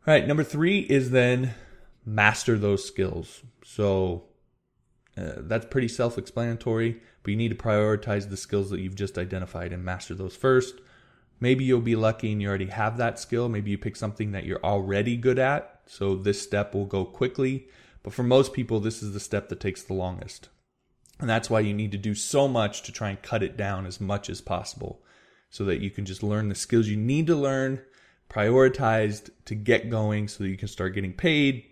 All 0.05 0.15
right, 0.15 0.27
number 0.27 0.43
three 0.43 0.81
is 0.81 1.13
then 1.13 1.55
master 2.05 2.59
those 2.59 2.85
skills. 2.85 3.43
So 3.63 4.25
uh, 5.17 5.35
that's 5.37 5.67
pretty 5.67 5.89
self 5.89 6.19
explanatory, 6.19 7.01
but 7.23 7.31
you 7.31 7.37
need 7.37 7.51
to 7.51 7.55
prioritize 7.55 8.31
the 8.31 8.37
skills 8.37 8.71
that 8.71 8.81
you've 8.81 8.97
just 8.97 9.17
identified 9.17 9.73
and 9.73 9.85
master 9.85 10.15
those 10.15 10.35
first. 10.35 10.81
Maybe 11.41 11.65
you'll 11.65 11.81
be 11.81 11.97
lucky 11.97 12.33
and 12.33 12.43
you 12.43 12.49
already 12.49 12.67
have 12.67 12.97
that 12.97 13.19
skill. 13.19 13.49
Maybe 13.49 13.71
you 13.71 13.79
pick 13.79 13.97
something 13.97 14.33
that 14.33 14.45
you're 14.45 14.65
already 14.65 15.17
good 15.17 15.39
at. 15.39 15.81
So 15.87 16.17
this 16.17 16.43
step 16.43 16.75
will 16.75 16.87
go 16.87 17.05
quickly. 17.05 17.69
But 18.03 18.13
for 18.13 18.23
most 18.23 18.53
people, 18.53 18.81
this 18.81 19.03
is 19.03 19.13
the 19.13 19.21
step 19.21 19.49
that 19.49 19.61
takes 19.61 19.83
the 19.83 19.95
longest. 19.95 20.49
And 21.21 21.29
that's 21.29 21.51
why 21.51 21.61
you 21.61 21.75
need 21.75 21.93
to 21.93 21.99
do 21.99 22.15
so 22.15 22.49
much 22.49 22.83
to 22.83 22.93
try 22.93 23.11
and 23.11 23.23
cut 23.23 23.43
it 23.43 23.57
down 23.57 23.87
as 23.87 24.01
much 24.01 24.31
as 24.31 24.41
possible 24.41 25.03
so 25.51 25.65
that 25.65 25.81
you 25.81 25.91
can 25.91 26.05
just 26.05 26.23
learn 26.23 26.49
the 26.49 26.55
skills 26.55 26.89
you 26.89 26.97
need 26.97 27.27
to 27.27 27.35
learn, 27.35 27.81
prioritized 28.31 29.31
to 29.47 29.55
get 29.55 29.91
going 29.91 30.29
so 30.29 30.45
that 30.45 30.51
you 30.51 30.57
can 30.57 30.69
start 30.69 30.95
getting 30.95 31.13
paid. 31.13 31.65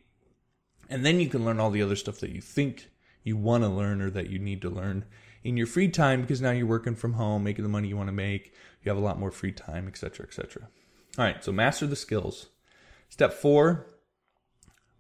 And 0.88 1.04
then 1.04 1.20
you 1.20 1.28
can 1.28 1.44
learn 1.44 1.61
all 1.61 1.70
the 1.70 1.82
other 1.82 1.96
stuff 1.96 2.20
that 2.20 2.30
you 2.30 2.40
think 2.40 2.88
you 3.23 3.37
want 3.37 3.64
to 3.64 3.68
learn 3.68 4.00
or 4.00 4.11
that 4.11 4.30
you 4.30 4.38
need 4.38 4.62
to 4.62 4.70
learn 4.70 5.04
in 5.44 5.56
your 5.56 5.66
free 5.66 5.88
time 5.88 6.23
because 6.23 6.40
now 6.40 6.50
you're 6.50 6.66
working 6.66 6.94
from 6.94 7.12
home, 7.12 7.44
making 7.44 7.62
the 7.62 7.68
money 7.68 7.88
you 7.88 7.96
want 7.96 8.08
to 8.08 8.12
make. 8.12 8.52
You 8.87 8.90
have 8.90 9.02
a 9.02 9.05
lot 9.05 9.19
more 9.19 9.33
free 9.33 9.52
time, 9.52 9.88
etc., 9.88 10.26
etc. 10.26 10.69
All 11.19 11.25
right, 11.25 11.43
so 11.45 11.52
master 11.52 11.87
the 11.87 11.97
skills. 11.97 12.47
Step 13.09 13.33
four 13.33 13.87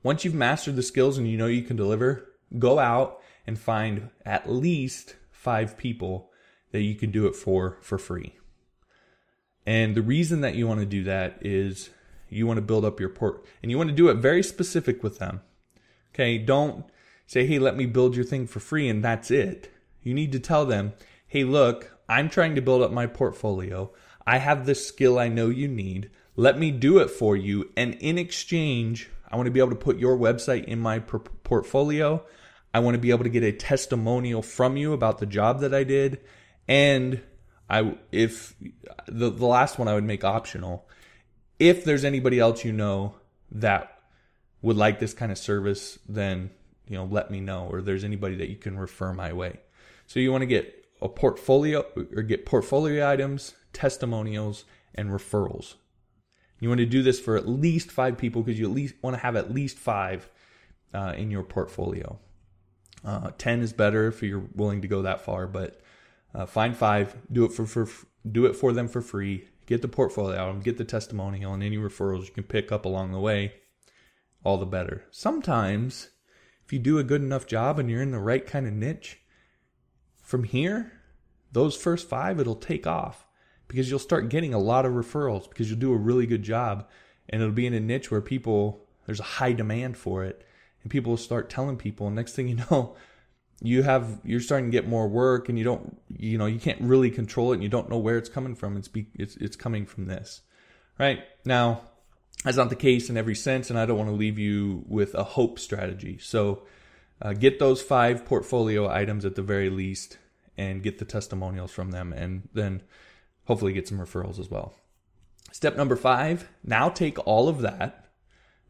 once 0.06 0.24
you've 0.24 0.34
mastered 0.34 0.76
the 0.76 0.84
skills 0.84 1.18
and 1.18 1.28
you 1.28 1.36
know 1.36 1.46
you 1.46 1.62
can 1.62 1.76
deliver, 1.76 2.32
go 2.60 2.78
out 2.78 3.20
and 3.44 3.58
find 3.58 4.10
at 4.24 4.48
least 4.48 5.16
five 5.32 5.76
people 5.76 6.30
that 6.70 6.82
you 6.82 6.94
can 6.94 7.10
do 7.10 7.26
it 7.26 7.34
for 7.34 7.78
for 7.80 7.98
free. 7.98 8.36
And 9.66 9.96
the 9.96 10.02
reason 10.02 10.42
that 10.42 10.54
you 10.54 10.68
want 10.68 10.78
to 10.78 10.86
do 10.86 11.02
that 11.02 11.38
is 11.40 11.90
you 12.28 12.46
want 12.46 12.58
to 12.58 12.62
build 12.62 12.84
up 12.84 13.00
your 13.00 13.08
port 13.08 13.44
and 13.60 13.70
you 13.70 13.76
want 13.76 13.90
to 13.90 13.96
do 13.96 14.08
it 14.08 14.18
very 14.18 14.44
specific 14.44 15.02
with 15.02 15.18
them. 15.18 15.40
Okay, 16.14 16.38
don't 16.38 16.84
say, 17.26 17.44
hey, 17.44 17.58
let 17.58 17.76
me 17.76 17.84
build 17.86 18.14
your 18.14 18.24
thing 18.24 18.46
for 18.46 18.60
free 18.60 18.88
and 18.88 19.02
that's 19.04 19.32
it. 19.32 19.72
You 20.04 20.14
need 20.14 20.30
to 20.30 20.38
tell 20.38 20.64
them, 20.64 20.92
hey, 21.26 21.42
look, 21.42 21.95
I'm 22.08 22.28
trying 22.28 22.54
to 22.54 22.62
build 22.62 22.82
up 22.82 22.92
my 22.92 23.06
portfolio. 23.06 23.92
I 24.26 24.38
have 24.38 24.66
the 24.66 24.74
skill 24.74 25.18
I 25.18 25.28
know 25.28 25.48
you 25.48 25.68
need. 25.68 26.10
Let 26.36 26.58
me 26.58 26.70
do 26.70 26.98
it 26.98 27.10
for 27.10 27.36
you. 27.36 27.70
And 27.76 27.94
in 27.94 28.18
exchange, 28.18 29.10
I 29.30 29.36
want 29.36 29.46
to 29.46 29.52
be 29.52 29.60
able 29.60 29.70
to 29.70 29.76
put 29.76 29.98
your 29.98 30.16
website 30.16 30.64
in 30.64 30.78
my 30.80 30.98
portfolio. 30.98 32.24
I 32.72 32.80
want 32.80 32.94
to 32.94 33.00
be 33.00 33.10
able 33.10 33.24
to 33.24 33.30
get 33.30 33.42
a 33.42 33.52
testimonial 33.52 34.42
from 34.42 34.76
you 34.76 34.92
about 34.92 35.18
the 35.18 35.26
job 35.26 35.60
that 35.60 35.74
I 35.74 35.84
did. 35.84 36.20
And 36.68 37.22
I, 37.70 37.96
if 38.12 38.54
the, 39.06 39.30
the 39.30 39.46
last 39.46 39.78
one 39.78 39.88
I 39.88 39.94
would 39.94 40.04
make 40.04 40.24
optional, 40.24 40.88
if 41.58 41.84
there's 41.84 42.04
anybody 42.04 42.38
else 42.38 42.64
you 42.64 42.72
know 42.72 43.14
that 43.50 43.98
would 44.62 44.76
like 44.76 45.00
this 45.00 45.14
kind 45.14 45.32
of 45.32 45.38
service, 45.38 45.98
then, 46.08 46.50
you 46.88 46.96
know, 46.96 47.04
let 47.04 47.30
me 47.30 47.40
know, 47.40 47.68
or 47.70 47.80
there's 47.80 48.04
anybody 48.04 48.36
that 48.36 48.50
you 48.50 48.56
can 48.56 48.78
refer 48.78 49.12
my 49.12 49.32
way. 49.32 49.60
So 50.06 50.20
you 50.20 50.30
want 50.30 50.42
to 50.42 50.46
get 50.46 50.85
a 51.00 51.08
portfolio 51.08 51.84
or 52.14 52.22
get 52.22 52.46
portfolio 52.46 53.08
items, 53.08 53.54
testimonials, 53.72 54.64
and 54.94 55.10
referrals. 55.10 55.74
You 56.60 56.68
want 56.68 56.78
to 56.80 56.86
do 56.86 57.02
this 57.02 57.20
for 57.20 57.36
at 57.36 57.48
least 57.48 57.90
five 57.90 58.16
people 58.16 58.42
because 58.42 58.58
you 58.58 58.66
at 58.66 58.74
least 58.74 58.94
want 59.02 59.14
to 59.14 59.22
have 59.22 59.36
at 59.36 59.52
least 59.52 59.78
five 59.78 60.30
uh, 60.94 61.12
in 61.16 61.30
your 61.30 61.42
portfolio. 61.42 62.18
Uh, 63.04 63.30
Ten 63.36 63.60
is 63.60 63.72
better 63.72 64.08
if 64.08 64.22
you're 64.22 64.48
willing 64.54 64.82
to 64.82 64.88
go 64.88 65.02
that 65.02 65.20
far, 65.20 65.46
but 65.46 65.80
uh, 66.34 66.46
find 66.46 66.76
five, 66.76 67.14
do 67.30 67.44
it 67.44 67.52
for, 67.52 67.66
for 67.66 67.86
do 68.30 68.46
it 68.46 68.56
for 68.56 68.72
them 68.72 68.88
for 68.88 69.00
free. 69.00 69.48
Get 69.66 69.82
the 69.82 69.88
portfolio 69.88 70.38
out, 70.38 70.62
get 70.62 70.78
the 70.78 70.84
testimonial, 70.84 71.52
and 71.52 71.62
any 71.62 71.76
referrals 71.76 72.26
you 72.26 72.32
can 72.32 72.44
pick 72.44 72.72
up 72.72 72.84
along 72.84 73.12
the 73.12 73.20
way. 73.20 73.54
All 74.44 74.58
the 74.58 74.66
better. 74.66 75.04
Sometimes, 75.10 76.10
if 76.64 76.72
you 76.72 76.78
do 76.78 76.98
a 76.98 77.04
good 77.04 77.20
enough 77.20 77.46
job 77.46 77.78
and 77.78 77.90
you're 77.90 78.02
in 78.02 78.12
the 78.12 78.20
right 78.20 78.46
kind 78.46 78.66
of 78.66 78.72
niche, 78.72 79.18
from 80.26 80.42
here, 80.42 80.90
those 81.52 81.76
first 81.76 82.08
five, 82.08 82.40
it'll 82.40 82.56
take 82.56 82.84
off 82.84 83.28
because 83.68 83.88
you'll 83.88 84.00
start 84.00 84.28
getting 84.28 84.52
a 84.52 84.58
lot 84.58 84.84
of 84.84 84.92
referrals 84.92 85.48
because 85.48 85.70
you'll 85.70 85.78
do 85.78 85.92
a 85.92 85.96
really 85.96 86.26
good 86.26 86.42
job 86.42 86.88
and 87.28 87.40
it'll 87.40 87.54
be 87.54 87.66
in 87.66 87.74
a 87.74 87.80
niche 87.80 88.10
where 88.10 88.20
people, 88.20 88.84
there's 89.06 89.20
a 89.20 89.36
high 89.38 89.52
demand 89.52 89.96
for 89.96 90.24
it 90.24 90.44
and 90.82 90.90
people 90.90 91.10
will 91.10 91.16
start 91.16 91.48
telling 91.48 91.76
people. 91.76 92.08
And 92.08 92.16
next 92.16 92.34
thing 92.34 92.48
you 92.48 92.56
know, 92.56 92.96
you 93.62 93.84
have, 93.84 94.18
you're 94.24 94.40
starting 94.40 94.66
to 94.66 94.72
get 94.72 94.88
more 94.88 95.06
work 95.06 95.48
and 95.48 95.56
you 95.56 95.64
don't, 95.64 95.96
you 96.08 96.38
know, 96.38 96.46
you 96.46 96.58
can't 96.58 96.80
really 96.80 97.10
control 97.10 97.52
it 97.52 97.54
and 97.54 97.62
you 97.62 97.68
don't 97.68 97.88
know 97.88 97.98
where 97.98 98.18
it's 98.18 98.28
coming 98.28 98.56
from. 98.56 98.76
It's, 98.76 98.88
be, 98.88 99.06
it's, 99.14 99.36
it's 99.36 99.54
coming 99.54 99.86
from 99.86 100.06
this, 100.06 100.42
right? 100.98 101.20
Now, 101.44 101.82
that's 102.42 102.56
not 102.56 102.68
the 102.68 102.74
case 102.74 103.08
in 103.08 103.16
every 103.16 103.36
sense. 103.36 103.70
And 103.70 103.78
I 103.78 103.86
don't 103.86 103.96
want 103.96 104.10
to 104.10 104.16
leave 104.16 104.40
you 104.40 104.82
with 104.88 105.14
a 105.14 105.22
hope 105.22 105.60
strategy. 105.60 106.18
So, 106.18 106.64
uh, 107.22 107.32
get 107.32 107.58
those 107.58 107.82
five 107.82 108.24
portfolio 108.24 108.88
items 108.88 109.24
at 109.24 109.34
the 109.34 109.42
very 109.42 109.70
least 109.70 110.18
and 110.56 110.82
get 110.82 110.98
the 110.98 111.04
testimonials 111.04 111.70
from 111.70 111.90
them 111.90 112.12
and 112.12 112.48
then 112.52 112.82
hopefully 113.44 113.72
get 113.72 113.88
some 113.88 113.98
referrals 113.98 114.38
as 114.38 114.50
well. 114.50 114.74
Step 115.52 115.76
number 115.76 115.96
five 115.96 116.48
now 116.64 116.88
take 116.88 117.18
all 117.26 117.48
of 117.48 117.60
that, 117.62 118.10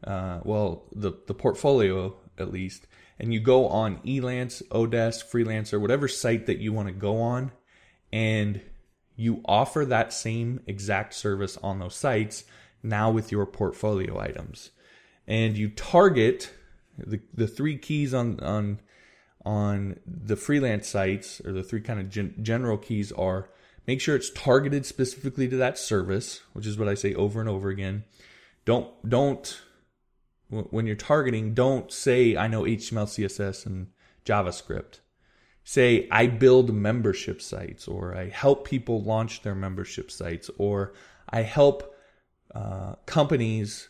uh, 0.03 0.39
well, 0.43 0.85
the, 0.93 1.13
the 1.27 1.33
portfolio 1.33 2.15
at 2.37 2.51
least, 2.51 2.87
and 3.19 3.33
you 3.33 3.39
go 3.39 3.67
on 3.67 3.97
Elance, 4.05 4.61
Odesk, 4.69 5.29
Freelancer, 5.29 5.81
whatever 5.81 6.07
site 6.07 6.45
that 6.45 6.59
you 6.59 6.71
want 6.71 6.87
to 6.87 6.93
go 6.93 7.19
on, 7.19 7.51
and 8.13 8.61
you 9.15 9.41
offer 9.45 9.85
that 9.85 10.13
same 10.13 10.61
exact 10.67 11.13
service 11.13 11.57
on 11.63 11.79
those 11.79 11.95
sites 11.95 12.43
now 12.83 13.09
with 13.09 13.31
your 13.31 13.45
portfolio 13.45 14.19
items. 14.19 14.69
And 15.25 15.57
you 15.57 15.69
target 15.69 16.53
the 16.97 17.21
the 17.33 17.47
three 17.47 17.77
keys 17.77 18.13
on 18.13 18.39
on 18.41 18.79
on 19.45 19.99
the 20.05 20.35
freelance 20.35 20.87
sites 20.87 21.41
or 21.45 21.51
the 21.51 21.63
three 21.63 21.81
kind 21.81 21.99
of 21.99 22.09
gen- 22.09 22.35
general 22.41 22.77
keys 22.77 23.11
are 23.13 23.49
make 23.87 24.01
sure 24.01 24.15
it's 24.15 24.29
targeted 24.31 24.85
specifically 24.85 25.47
to 25.47 25.55
that 25.55 25.77
service, 25.77 26.41
which 26.53 26.67
is 26.67 26.77
what 26.77 26.89
I 26.89 26.93
say 26.93 27.13
over 27.13 27.39
and 27.39 27.49
over 27.49 27.69
again. 27.69 28.03
Don't 28.65 28.89
don't 29.07 29.61
when 30.49 30.85
you're 30.85 30.95
targeting, 30.95 31.53
don't 31.53 31.91
say 31.91 32.37
I 32.37 32.47
know 32.47 32.63
HTML, 32.63 33.05
CSS, 33.05 33.65
and 33.65 33.87
JavaScript. 34.25 34.99
Say 35.63 36.07
I 36.09 36.27
build 36.27 36.73
membership 36.73 37.41
sites, 37.41 37.87
or 37.87 38.15
I 38.15 38.29
help 38.29 38.65
people 38.65 39.01
launch 39.01 39.41
their 39.41 39.55
membership 39.55 40.09
sites, 40.09 40.49
or 40.57 40.93
I 41.29 41.41
help 41.41 41.93
uh, 42.55 42.95
companies 43.05 43.89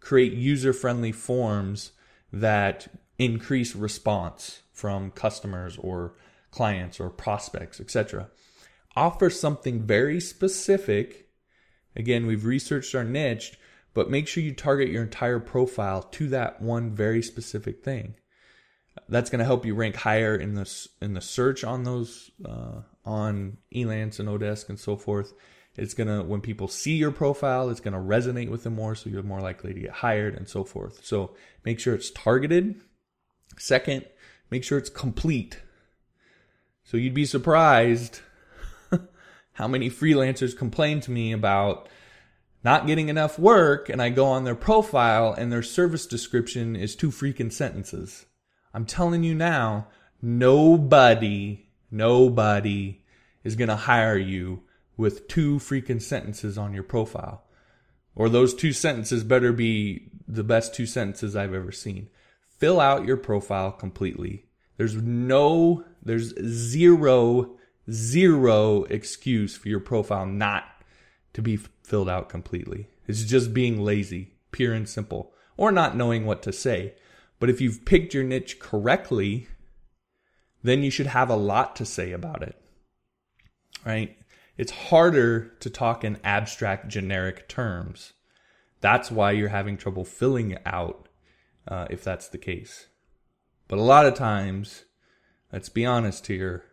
create 0.00 0.32
user-friendly 0.32 1.12
forms 1.12 1.92
that 2.34 2.88
increase 3.18 3.76
response 3.76 4.62
from 4.72 5.10
customers 5.12 5.78
or 5.78 6.14
clients 6.50 6.98
or 6.98 7.08
prospects, 7.08 7.80
etc. 7.80 8.28
Offer 8.96 9.30
something 9.30 9.82
very 9.82 10.20
specific. 10.20 11.28
Again, 11.96 12.26
we've 12.26 12.44
researched 12.44 12.94
our 12.94 13.04
niche, 13.04 13.56
but 13.92 14.10
make 14.10 14.26
sure 14.26 14.42
you 14.42 14.52
target 14.52 14.88
your 14.88 15.04
entire 15.04 15.38
profile 15.38 16.02
to 16.02 16.28
that 16.28 16.60
one 16.60 16.94
very 16.94 17.22
specific 17.22 17.84
thing. 17.84 18.16
That's 19.08 19.30
going 19.30 19.40
to 19.40 19.44
help 19.44 19.64
you 19.64 19.74
rank 19.74 19.96
higher 19.96 20.36
in 20.36 20.54
the 20.54 20.88
in 21.00 21.14
the 21.14 21.20
search 21.20 21.62
on 21.64 21.84
those 21.84 22.30
uh, 22.44 22.82
on 23.04 23.58
Elance 23.74 24.18
and 24.18 24.28
Odesk 24.28 24.68
and 24.68 24.78
so 24.78 24.96
forth. 24.96 25.32
It's 25.76 25.94
gonna 25.94 26.22
when 26.22 26.40
people 26.40 26.68
see 26.68 26.94
your 26.94 27.10
profile, 27.10 27.68
it's 27.68 27.80
gonna 27.80 28.00
resonate 28.00 28.48
with 28.48 28.62
them 28.62 28.76
more, 28.76 28.94
so 28.94 29.10
you're 29.10 29.22
more 29.22 29.40
likely 29.40 29.74
to 29.74 29.80
get 29.80 29.90
hired 29.90 30.34
and 30.34 30.48
so 30.48 30.64
forth. 30.64 31.04
So 31.04 31.34
make 31.64 31.80
sure 31.80 31.94
it's 31.94 32.10
targeted. 32.10 32.80
Second, 33.58 34.04
make 34.50 34.62
sure 34.62 34.78
it's 34.78 34.90
complete. 34.90 35.60
So 36.84 36.96
you'd 36.96 37.14
be 37.14 37.24
surprised 37.24 38.20
how 39.52 39.66
many 39.66 39.90
freelancers 39.90 40.56
complain 40.56 41.00
to 41.00 41.10
me 41.10 41.32
about 41.32 41.88
not 42.62 42.86
getting 42.86 43.08
enough 43.08 43.38
work, 43.38 43.88
and 43.88 44.00
I 44.00 44.08
go 44.10 44.26
on 44.26 44.44
their 44.44 44.54
profile 44.54 45.34
and 45.34 45.52
their 45.52 45.62
service 45.62 46.06
description 46.06 46.76
is 46.76 46.94
two 46.94 47.10
freaking 47.10 47.52
sentences. 47.52 48.26
I'm 48.72 48.86
telling 48.86 49.22
you 49.22 49.34
now, 49.34 49.88
nobody, 50.22 51.66
nobody 51.90 53.02
is 53.42 53.56
gonna 53.56 53.76
hire 53.76 54.16
you 54.16 54.62
with 54.96 55.28
two 55.28 55.56
freaking 55.56 56.00
sentences 56.00 56.56
on 56.56 56.72
your 56.72 56.82
profile. 56.82 57.44
Or 58.14 58.28
those 58.28 58.54
two 58.54 58.72
sentences 58.72 59.24
better 59.24 59.52
be 59.52 60.10
the 60.28 60.44
best 60.44 60.74
two 60.74 60.86
sentences 60.86 61.34
I've 61.34 61.54
ever 61.54 61.72
seen. 61.72 62.08
Fill 62.58 62.80
out 62.80 63.04
your 63.04 63.16
profile 63.16 63.72
completely. 63.72 64.46
There's 64.76 64.94
no, 64.94 65.84
there's 66.02 66.34
zero, 66.40 67.56
zero 67.90 68.84
excuse 68.84 69.56
for 69.56 69.68
your 69.68 69.80
profile 69.80 70.26
not 70.26 70.64
to 71.32 71.42
be 71.42 71.56
filled 71.56 72.08
out 72.08 72.28
completely. 72.28 72.88
It's 73.06 73.24
just 73.24 73.52
being 73.52 73.82
lazy, 73.82 74.34
pure 74.52 74.72
and 74.72 74.88
simple, 74.88 75.32
or 75.56 75.70
not 75.70 75.96
knowing 75.96 76.24
what 76.24 76.42
to 76.42 76.52
say. 76.52 76.94
But 77.38 77.50
if 77.50 77.60
you've 77.60 77.84
picked 77.84 78.14
your 78.14 78.24
niche 78.24 78.58
correctly, 78.58 79.48
then 80.62 80.82
you 80.82 80.90
should 80.90 81.08
have 81.08 81.28
a 81.28 81.36
lot 81.36 81.76
to 81.76 81.84
say 81.84 82.12
about 82.12 82.42
it. 82.42 82.56
Right? 83.84 84.16
It's 84.56 84.72
harder 84.72 85.52
to 85.60 85.70
talk 85.70 86.04
in 86.04 86.18
abstract, 86.22 86.88
generic 86.88 87.48
terms. 87.48 88.12
That's 88.80 89.10
why 89.10 89.32
you're 89.32 89.48
having 89.48 89.76
trouble 89.76 90.04
filling 90.04 90.58
out 90.64 91.08
uh, 91.66 91.86
if 91.90 92.04
that's 92.04 92.28
the 92.28 92.38
case. 92.38 92.86
But 93.66 93.78
a 93.78 93.82
lot 93.82 94.06
of 94.06 94.14
times, 94.14 94.84
let's 95.52 95.68
be 95.68 95.86
honest 95.86 96.26
here, 96.26 96.64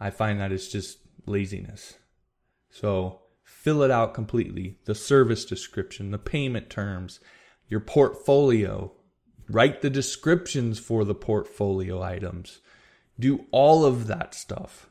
I 0.00 0.10
find 0.10 0.40
that 0.40 0.52
it's 0.52 0.68
just 0.68 0.98
laziness. 1.26 1.98
So 2.70 3.20
fill 3.44 3.82
it 3.82 3.90
out 3.90 4.14
completely 4.14 4.78
the 4.84 4.94
service 4.94 5.44
description, 5.44 6.10
the 6.10 6.18
payment 6.18 6.70
terms, 6.70 7.20
your 7.68 7.80
portfolio, 7.80 8.92
write 9.48 9.82
the 9.82 9.90
descriptions 9.90 10.78
for 10.78 11.04
the 11.04 11.14
portfolio 11.14 12.02
items, 12.02 12.60
do 13.18 13.46
all 13.50 13.84
of 13.84 14.06
that 14.06 14.34
stuff 14.34 14.88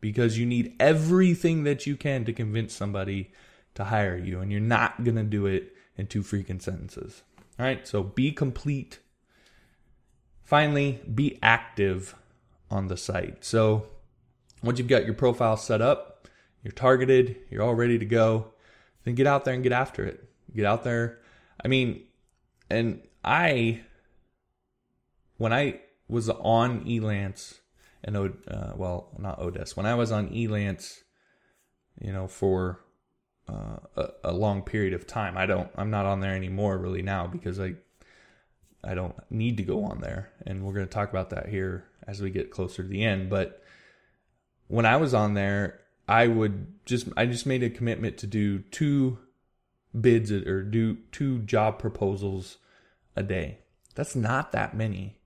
because 0.00 0.38
you 0.38 0.46
need 0.46 0.74
everything 0.80 1.64
that 1.64 1.86
you 1.86 1.96
can 1.96 2.24
to 2.24 2.32
convince 2.32 2.74
somebody 2.74 3.32
to 3.74 3.84
hire 3.84 4.16
you, 4.16 4.40
and 4.40 4.50
you're 4.50 4.60
not 4.60 5.04
going 5.04 5.16
to 5.16 5.22
do 5.22 5.46
it 5.46 5.74
in 5.96 6.06
two 6.06 6.22
freaking 6.22 6.60
sentences. 6.60 7.22
All 7.58 7.66
right, 7.66 7.86
so 7.86 8.02
be 8.02 8.32
complete. 8.32 8.98
Finally, 10.42 11.00
be 11.14 11.38
active 11.42 12.14
on 12.70 12.88
the 12.88 12.96
site. 12.96 13.44
So 13.44 13.86
once 14.62 14.78
you've 14.78 14.88
got 14.88 15.04
your 15.04 15.14
profile 15.14 15.56
set 15.56 15.80
up, 15.80 16.28
you're 16.62 16.72
targeted, 16.72 17.36
you're 17.50 17.62
all 17.62 17.74
ready 17.74 17.98
to 17.98 18.04
go, 18.04 18.52
then 19.04 19.14
get 19.14 19.26
out 19.26 19.44
there 19.44 19.54
and 19.54 19.62
get 19.62 19.72
after 19.72 20.04
it. 20.04 20.28
Get 20.54 20.66
out 20.66 20.84
there. 20.84 21.18
I 21.64 21.68
mean, 21.68 22.02
and 22.68 23.02
I, 23.24 23.82
when 25.36 25.52
I 25.52 25.80
was 26.08 26.28
on 26.28 26.84
Elance 26.84 27.59
and 28.02 28.16
uh, 28.16 28.72
well, 28.76 29.08
not 29.18 29.40
Odesk. 29.40 29.76
When 29.76 29.86
I 29.86 29.94
was 29.94 30.10
on 30.10 30.28
Elance, 30.30 30.98
you 32.00 32.12
know, 32.12 32.26
for 32.26 32.80
uh, 33.50 33.76
a, 33.96 34.08
a 34.24 34.32
long 34.32 34.62
period 34.62 34.94
of 34.94 35.06
time. 35.06 35.36
I 35.36 35.46
don't. 35.46 35.70
I'm 35.76 35.90
not 35.90 36.06
on 36.06 36.20
there 36.20 36.34
anymore 36.34 36.78
really 36.78 37.02
now 37.02 37.26
because 37.26 37.58
I 37.58 37.74
I 38.84 38.94
don't 38.94 39.16
need 39.30 39.56
to 39.56 39.62
go 39.62 39.84
on 39.84 40.00
there, 40.00 40.30
and 40.46 40.64
we're 40.64 40.74
going 40.74 40.86
to 40.86 40.92
talk 40.92 41.10
about 41.10 41.30
that 41.30 41.48
here 41.48 41.84
as 42.06 42.20
we 42.20 42.30
get 42.30 42.50
closer 42.50 42.82
to 42.82 42.88
the 42.88 43.04
end. 43.04 43.28
But 43.28 43.62
when 44.68 44.86
I 44.86 44.96
was 44.96 45.14
on 45.14 45.34
there, 45.34 45.80
I 46.08 46.28
would 46.28 46.66
just 46.84 47.08
I 47.16 47.26
just 47.26 47.46
made 47.46 47.62
a 47.62 47.70
commitment 47.70 48.18
to 48.18 48.26
do 48.26 48.60
two 48.60 49.18
bids 49.98 50.30
or 50.30 50.62
do 50.62 50.98
two 51.10 51.40
job 51.40 51.78
proposals 51.78 52.58
a 53.16 53.22
day. 53.22 53.58
That's 53.94 54.14
not 54.14 54.52
that 54.52 54.76
many. 54.76 55.19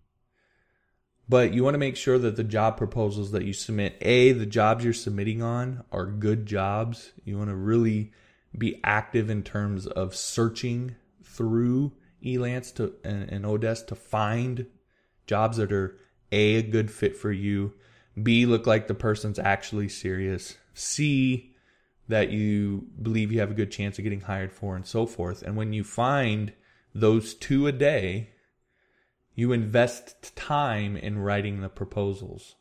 But 1.28 1.54
you 1.54 1.64
want 1.64 1.75
to 1.75 1.78
make 1.78 1.97
sure 1.97 2.19
that 2.19 2.37
the 2.37 2.45
job 2.45 2.76
proposals 2.76 3.31
that 3.33 3.45
you 3.45 3.52
submit, 3.54 3.97
A, 4.02 4.33
the 4.33 4.47
jobs 4.47 4.85
you're 4.85 4.93
submitting 4.93 5.43
on 5.43 5.85
are 5.90 6.07
good 6.07 6.45
jobs. 6.45 7.12
You 7.25 7.38
want 7.38 7.50
to 7.50 7.57
really 7.57 8.12
be 8.57 8.81
active 8.85 9.31
in 9.31 9.43
terms 9.43 9.87
of 9.87 10.14
searching 10.14 10.97
through 11.23 11.93
Elance 12.23 12.75
to 12.75 12.95
and, 13.04 13.31
and 13.31 13.45
Odesk 13.45 13.87
to 13.88 13.95
find 13.95 14.66
jobs 15.26 15.57
that 15.57 15.73
are 15.73 15.99
A, 16.31 16.57
a 16.57 16.62
good 16.62 16.90
fit 16.90 17.16
for 17.16 17.33
you, 17.33 17.73
B, 18.21 18.47
look 18.47 18.66
like 18.66 18.87
the 18.87 18.95
person's 18.95 19.38
actually 19.38 19.88
serious, 19.88 20.57
C, 20.75 21.54
that 22.09 22.31
you 22.31 22.87
believe 23.00 23.33
you 23.33 23.40
have 23.40 23.50
a 23.50 23.54
good 23.54 23.71
chance 23.71 23.99
of 23.99 24.04
getting 24.04 24.21
hired 24.21 24.52
for, 24.52 24.76
and 24.76 24.87
so 24.87 25.07
forth. 25.07 25.43
And 25.43 25.57
when 25.57 25.73
you 25.73 25.83
find 25.83 26.52
those 26.95 27.35
two 27.35 27.66
a 27.66 27.73
day, 27.73 28.31
you 29.35 29.53
invest 29.53 30.35
time 30.37 30.97
in 30.97 31.19
writing 31.19 31.61
the 31.61 31.69
proposals. 31.69 32.57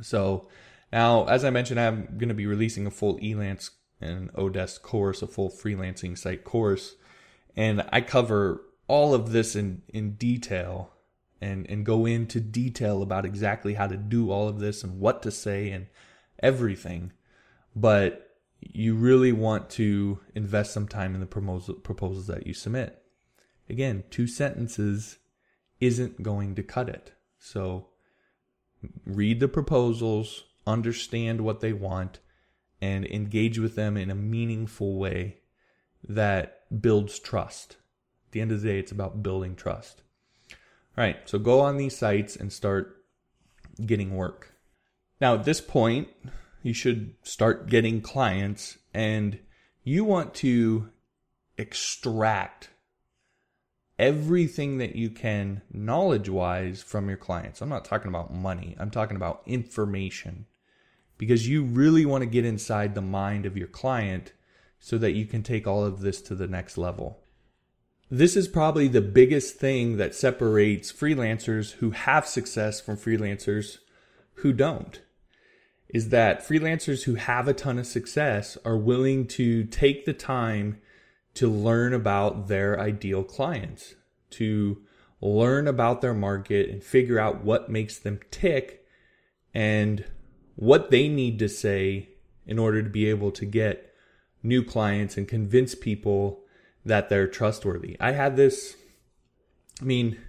So 0.00 0.48
now, 0.92 1.26
as 1.26 1.44
I 1.44 1.50
mentioned, 1.50 1.80
I'm 1.80 2.16
going 2.16 2.28
to 2.28 2.34
be 2.34 2.46
releasing 2.46 2.86
a 2.86 2.90
full 2.90 3.18
Elance 3.18 3.70
and 4.00 4.32
Odesk 4.34 4.82
course, 4.82 5.22
a 5.22 5.26
full 5.26 5.50
freelancing 5.50 6.16
site 6.16 6.44
course, 6.44 6.96
and 7.56 7.84
I 7.90 8.00
cover 8.00 8.62
all 8.88 9.14
of 9.14 9.32
this 9.32 9.54
in, 9.56 9.82
in 9.88 10.14
detail 10.14 10.90
and, 11.40 11.68
and 11.68 11.84
go 11.84 12.06
into 12.06 12.40
detail 12.40 13.02
about 13.02 13.24
exactly 13.24 13.74
how 13.74 13.86
to 13.86 13.96
do 13.96 14.30
all 14.30 14.48
of 14.48 14.60
this 14.60 14.84
and 14.84 15.00
what 15.00 15.22
to 15.22 15.30
say 15.30 15.70
and 15.70 15.86
everything. 16.42 17.12
But 17.74 18.28
you 18.60 18.94
really 18.94 19.32
want 19.32 19.70
to 19.70 20.20
invest 20.34 20.72
some 20.72 20.86
time 20.86 21.14
in 21.14 21.20
the 21.20 21.26
proposal, 21.26 21.74
proposals 21.74 22.28
that 22.28 22.46
you 22.46 22.54
submit. 22.54 23.02
Again, 23.68 24.04
two 24.10 24.26
sentences 24.26 25.18
isn't 25.82 26.22
going 26.22 26.54
to 26.54 26.62
cut 26.62 26.88
it. 26.88 27.12
So 27.40 27.88
read 29.04 29.40
the 29.40 29.48
proposals, 29.48 30.44
understand 30.64 31.40
what 31.40 31.60
they 31.60 31.72
want, 31.72 32.20
and 32.80 33.04
engage 33.04 33.58
with 33.58 33.74
them 33.74 33.96
in 33.96 34.08
a 34.08 34.14
meaningful 34.14 34.96
way 34.96 35.38
that 36.08 36.60
builds 36.80 37.18
trust. 37.18 37.72
At 38.28 38.32
the 38.32 38.40
end 38.40 38.52
of 38.52 38.62
the 38.62 38.68
day, 38.68 38.78
it's 38.78 38.92
about 38.92 39.24
building 39.24 39.56
trust. 39.56 40.02
All 40.96 41.04
right, 41.04 41.16
so 41.28 41.38
go 41.38 41.60
on 41.60 41.76
these 41.76 41.96
sites 41.96 42.36
and 42.36 42.52
start 42.52 43.04
getting 43.84 44.14
work. 44.14 44.54
Now, 45.20 45.34
at 45.34 45.44
this 45.44 45.60
point, 45.60 46.08
you 46.62 46.72
should 46.72 47.14
start 47.22 47.68
getting 47.68 48.00
clients 48.00 48.78
and 48.94 49.40
you 49.82 50.04
want 50.04 50.34
to 50.34 50.90
extract 51.58 52.70
everything 54.02 54.78
that 54.78 54.96
you 54.96 55.08
can 55.08 55.62
knowledge 55.72 56.28
wise 56.28 56.82
from 56.82 57.08
your 57.08 57.16
clients. 57.16 57.62
I'm 57.62 57.68
not 57.68 57.84
talking 57.84 58.08
about 58.08 58.34
money, 58.34 58.74
I'm 58.80 58.90
talking 58.90 59.16
about 59.16 59.42
information 59.46 60.46
because 61.18 61.48
you 61.48 61.62
really 61.62 62.04
want 62.04 62.22
to 62.22 62.26
get 62.26 62.44
inside 62.44 62.96
the 62.96 63.00
mind 63.00 63.46
of 63.46 63.56
your 63.56 63.68
client 63.68 64.32
so 64.80 64.98
that 64.98 65.12
you 65.12 65.24
can 65.24 65.44
take 65.44 65.68
all 65.68 65.84
of 65.84 66.00
this 66.00 66.20
to 66.22 66.34
the 66.34 66.48
next 66.48 66.76
level. 66.76 67.20
This 68.10 68.36
is 68.36 68.48
probably 68.48 68.88
the 68.88 69.00
biggest 69.00 69.58
thing 69.58 69.98
that 69.98 70.16
separates 70.16 70.92
freelancers 70.92 71.74
who 71.74 71.92
have 71.92 72.26
success 72.26 72.80
from 72.80 72.96
freelancers 72.96 73.78
who 74.38 74.52
don't. 74.52 75.00
Is 75.88 76.08
that 76.08 76.40
freelancers 76.40 77.04
who 77.04 77.14
have 77.14 77.46
a 77.46 77.54
ton 77.54 77.78
of 77.78 77.86
success 77.86 78.58
are 78.64 78.76
willing 78.76 79.28
to 79.28 79.62
take 79.62 80.06
the 80.06 80.12
time 80.12 80.81
to 81.34 81.50
learn 81.50 81.94
about 81.94 82.48
their 82.48 82.78
ideal 82.78 83.22
clients, 83.22 83.94
to 84.30 84.82
learn 85.20 85.68
about 85.68 86.00
their 86.00 86.14
market 86.14 86.68
and 86.68 86.82
figure 86.82 87.18
out 87.18 87.44
what 87.44 87.70
makes 87.70 87.98
them 87.98 88.20
tick 88.30 88.84
and 89.54 90.04
what 90.56 90.90
they 90.90 91.08
need 91.08 91.38
to 91.38 91.48
say 91.48 92.08
in 92.46 92.58
order 92.58 92.82
to 92.82 92.90
be 92.90 93.08
able 93.08 93.30
to 93.30 93.44
get 93.44 93.94
new 94.42 94.64
clients 94.64 95.16
and 95.16 95.28
convince 95.28 95.74
people 95.74 96.40
that 96.84 97.08
they're 97.08 97.28
trustworthy. 97.28 97.96
I 98.00 98.12
had 98.12 98.36
this, 98.36 98.76
I 99.80 99.84
mean, 99.84 100.20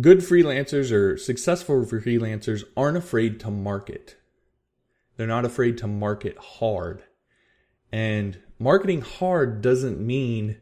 good 0.00 0.18
freelancers 0.18 0.90
or 0.90 1.16
successful 1.16 1.84
freelancers 1.84 2.64
aren't 2.76 2.96
afraid 2.96 3.38
to 3.40 3.50
market. 3.50 4.16
They're 5.16 5.26
not 5.26 5.44
afraid 5.44 5.78
to 5.78 5.86
market 5.86 6.36
hard. 6.36 7.04
And 7.92 8.40
marketing 8.64 9.02
hard 9.02 9.60
doesn't 9.60 10.00
mean 10.00 10.56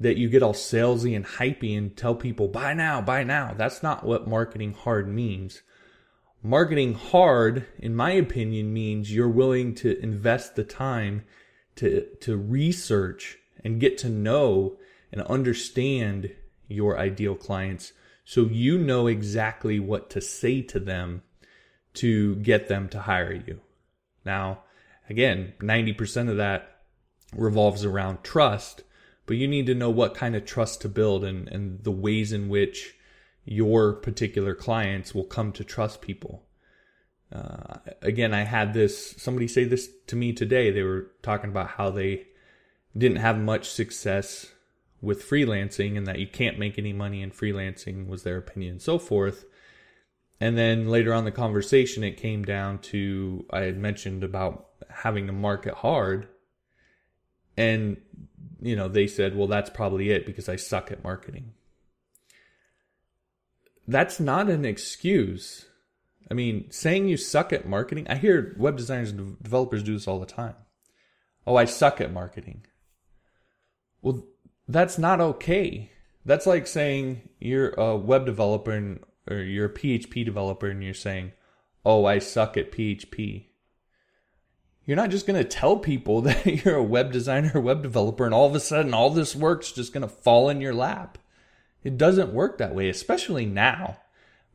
that 0.00 0.16
you 0.16 0.30
get 0.30 0.42
all 0.42 0.54
salesy 0.54 1.14
and 1.14 1.26
hypey 1.26 1.76
and 1.76 1.94
tell 1.94 2.14
people 2.14 2.48
buy 2.48 2.72
now, 2.72 2.98
buy 3.02 3.22
now. 3.22 3.52
That's 3.54 3.82
not 3.82 4.06
what 4.06 4.26
marketing 4.26 4.72
hard 4.72 5.06
means. 5.06 5.60
Marketing 6.42 6.94
hard, 6.94 7.66
in 7.78 7.94
my 7.94 8.12
opinion, 8.12 8.72
means 8.72 9.14
you're 9.14 9.28
willing 9.28 9.74
to 9.76 10.00
invest 10.02 10.56
the 10.56 10.64
time 10.64 11.24
to, 11.76 12.06
to 12.22 12.38
research 12.38 13.36
and 13.62 13.78
get 13.78 13.98
to 13.98 14.08
know 14.08 14.78
and 15.12 15.20
understand 15.20 16.34
your 16.68 16.98
ideal 16.98 17.34
clients 17.34 17.92
so 18.24 18.46
you 18.46 18.78
know 18.78 19.08
exactly 19.08 19.78
what 19.78 20.08
to 20.08 20.22
say 20.22 20.62
to 20.62 20.80
them 20.80 21.22
to 21.92 22.36
get 22.36 22.68
them 22.68 22.88
to 22.88 23.00
hire 23.00 23.34
you. 23.46 23.60
Now, 24.24 24.60
again, 25.10 25.52
90% 25.60 26.30
of 26.30 26.38
that 26.38 26.71
revolves 27.34 27.84
around 27.84 28.22
trust, 28.22 28.82
but 29.26 29.36
you 29.36 29.48
need 29.48 29.66
to 29.66 29.74
know 29.74 29.90
what 29.90 30.14
kind 30.14 30.36
of 30.36 30.44
trust 30.44 30.80
to 30.82 30.88
build 30.88 31.24
and, 31.24 31.48
and 31.48 31.82
the 31.84 31.90
ways 31.90 32.32
in 32.32 32.48
which 32.48 32.94
your 33.44 33.92
particular 33.92 34.54
clients 34.54 35.14
will 35.14 35.24
come 35.24 35.52
to 35.52 35.64
trust 35.64 36.00
people. 36.00 36.44
Uh, 37.32 37.78
again, 38.02 38.34
I 38.34 38.42
had 38.42 38.74
this 38.74 39.14
somebody 39.16 39.48
say 39.48 39.64
this 39.64 39.88
to 40.08 40.16
me 40.16 40.32
today. 40.32 40.70
They 40.70 40.82
were 40.82 41.10
talking 41.22 41.50
about 41.50 41.68
how 41.68 41.90
they 41.90 42.26
didn't 42.96 43.18
have 43.18 43.38
much 43.38 43.70
success 43.70 44.52
with 45.00 45.28
freelancing 45.28 45.96
and 45.96 46.06
that 46.06 46.18
you 46.18 46.26
can't 46.26 46.58
make 46.58 46.78
any 46.78 46.92
money 46.92 47.22
in 47.22 47.30
freelancing 47.30 48.06
was 48.06 48.22
their 48.22 48.36
opinion 48.36 48.78
so 48.78 48.98
forth. 48.98 49.46
And 50.40 50.58
then 50.58 50.88
later 50.88 51.14
on 51.14 51.24
the 51.24 51.30
conversation, 51.30 52.04
it 52.04 52.16
came 52.16 52.44
down 52.44 52.80
to 52.80 53.46
I 53.50 53.60
had 53.60 53.78
mentioned 53.78 54.22
about 54.22 54.66
having 54.90 55.26
to 55.26 55.32
market 55.32 55.74
hard 55.74 56.28
and, 57.56 57.96
you 58.60 58.76
know, 58.76 58.88
they 58.88 59.06
said, 59.06 59.36
well, 59.36 59.46
that's 59.46 59.70
probably 59.70 60.10
it 60.10 60.26
because 60.26 60.48
I 60.48 60.56
suck 60.56 60.90
at 60.90 61.04
marketing. 61.04 61.52
That's 63.86 64.20
not 64.20 64.48
an 64.48 64.64
excuse. 64.64 65.66
I 66.30 66.34
mean, 66.34 66.70
saying 66.70 67.08
you 67.08 67.16
suck 67.16 67.52
at 67.52 67.68
marketing, 67.68 68.06
I 68.08 68.14
hear 68.16 68.54
web 68.58 68.76
designers 68.76 69.10
and 69.10 69.42
developers 69.42 69.82
do 69.82 69.94
this 69.94 70.08
all 70.08 70.20
the 70.20 70.26
time. 70.26 70.54
Oh, 71.46 71.56
I 71.56 71.64
suck 71.64 72.00
at 72.00 72.12
marketing. 72.12 72.64
Well, 74.00 74.24
that's 74.68 74.98
not 74.98 75.20
okay. 75.20 75.90
That's 76.24 76.46
like 76.46 76.66
saying 76.66 77.28
you're 77.40 77.70
a 77.70 77.96
web 77.96 78.24
developer 78.24 78.70
and, 78.70 79.00
or 79.28 79.38
you're 79.38 79.66
a 79.66 79.74
PHP 79.74 80.24
developer 80.24 80.68
and 80.68 80.82
you're 80.82 80.94
saying, 80.94 81.32
oh, 81.84 82.04
I 82.04 82.18
suck 82.18 82.56
at 82.56 82.72
PHP 82.72 83.46
you're 84.84 84.96
not 84.96 85.10
just 85.10 85.26
going 85.26 85.42
to 85.42 85.48
tell 85.48 85.76
people 85.76 86.20
that 86.22 86.64
you're 86.64 86.76
a 86.76 86.82
web 86.82 87.12
designer 87.12 87.60
web 87.60 87.82
developer 87.82 88.24
and 88.24 88.34
all 88.34 88.46
of 88.46 88.54
a 88.54 88.60
sudden 88.60 88.94
all 88.94 89.10
this 89.10 89.36
work's 89.36 89.72
just 89.72 89.92
going 89.92 90.02
to 90.02 90.08
fall 90.08 90.48
in 90.48 90.60
your 90.60 90.74
lap. 90.74 91.18
It 91.84 91.98
doesn't 91.98 92.32
work 92.32 92.58
that 92.58 92.74
way, 92.74 92.88
especially 92.88 93.44
now. 93.44 93.98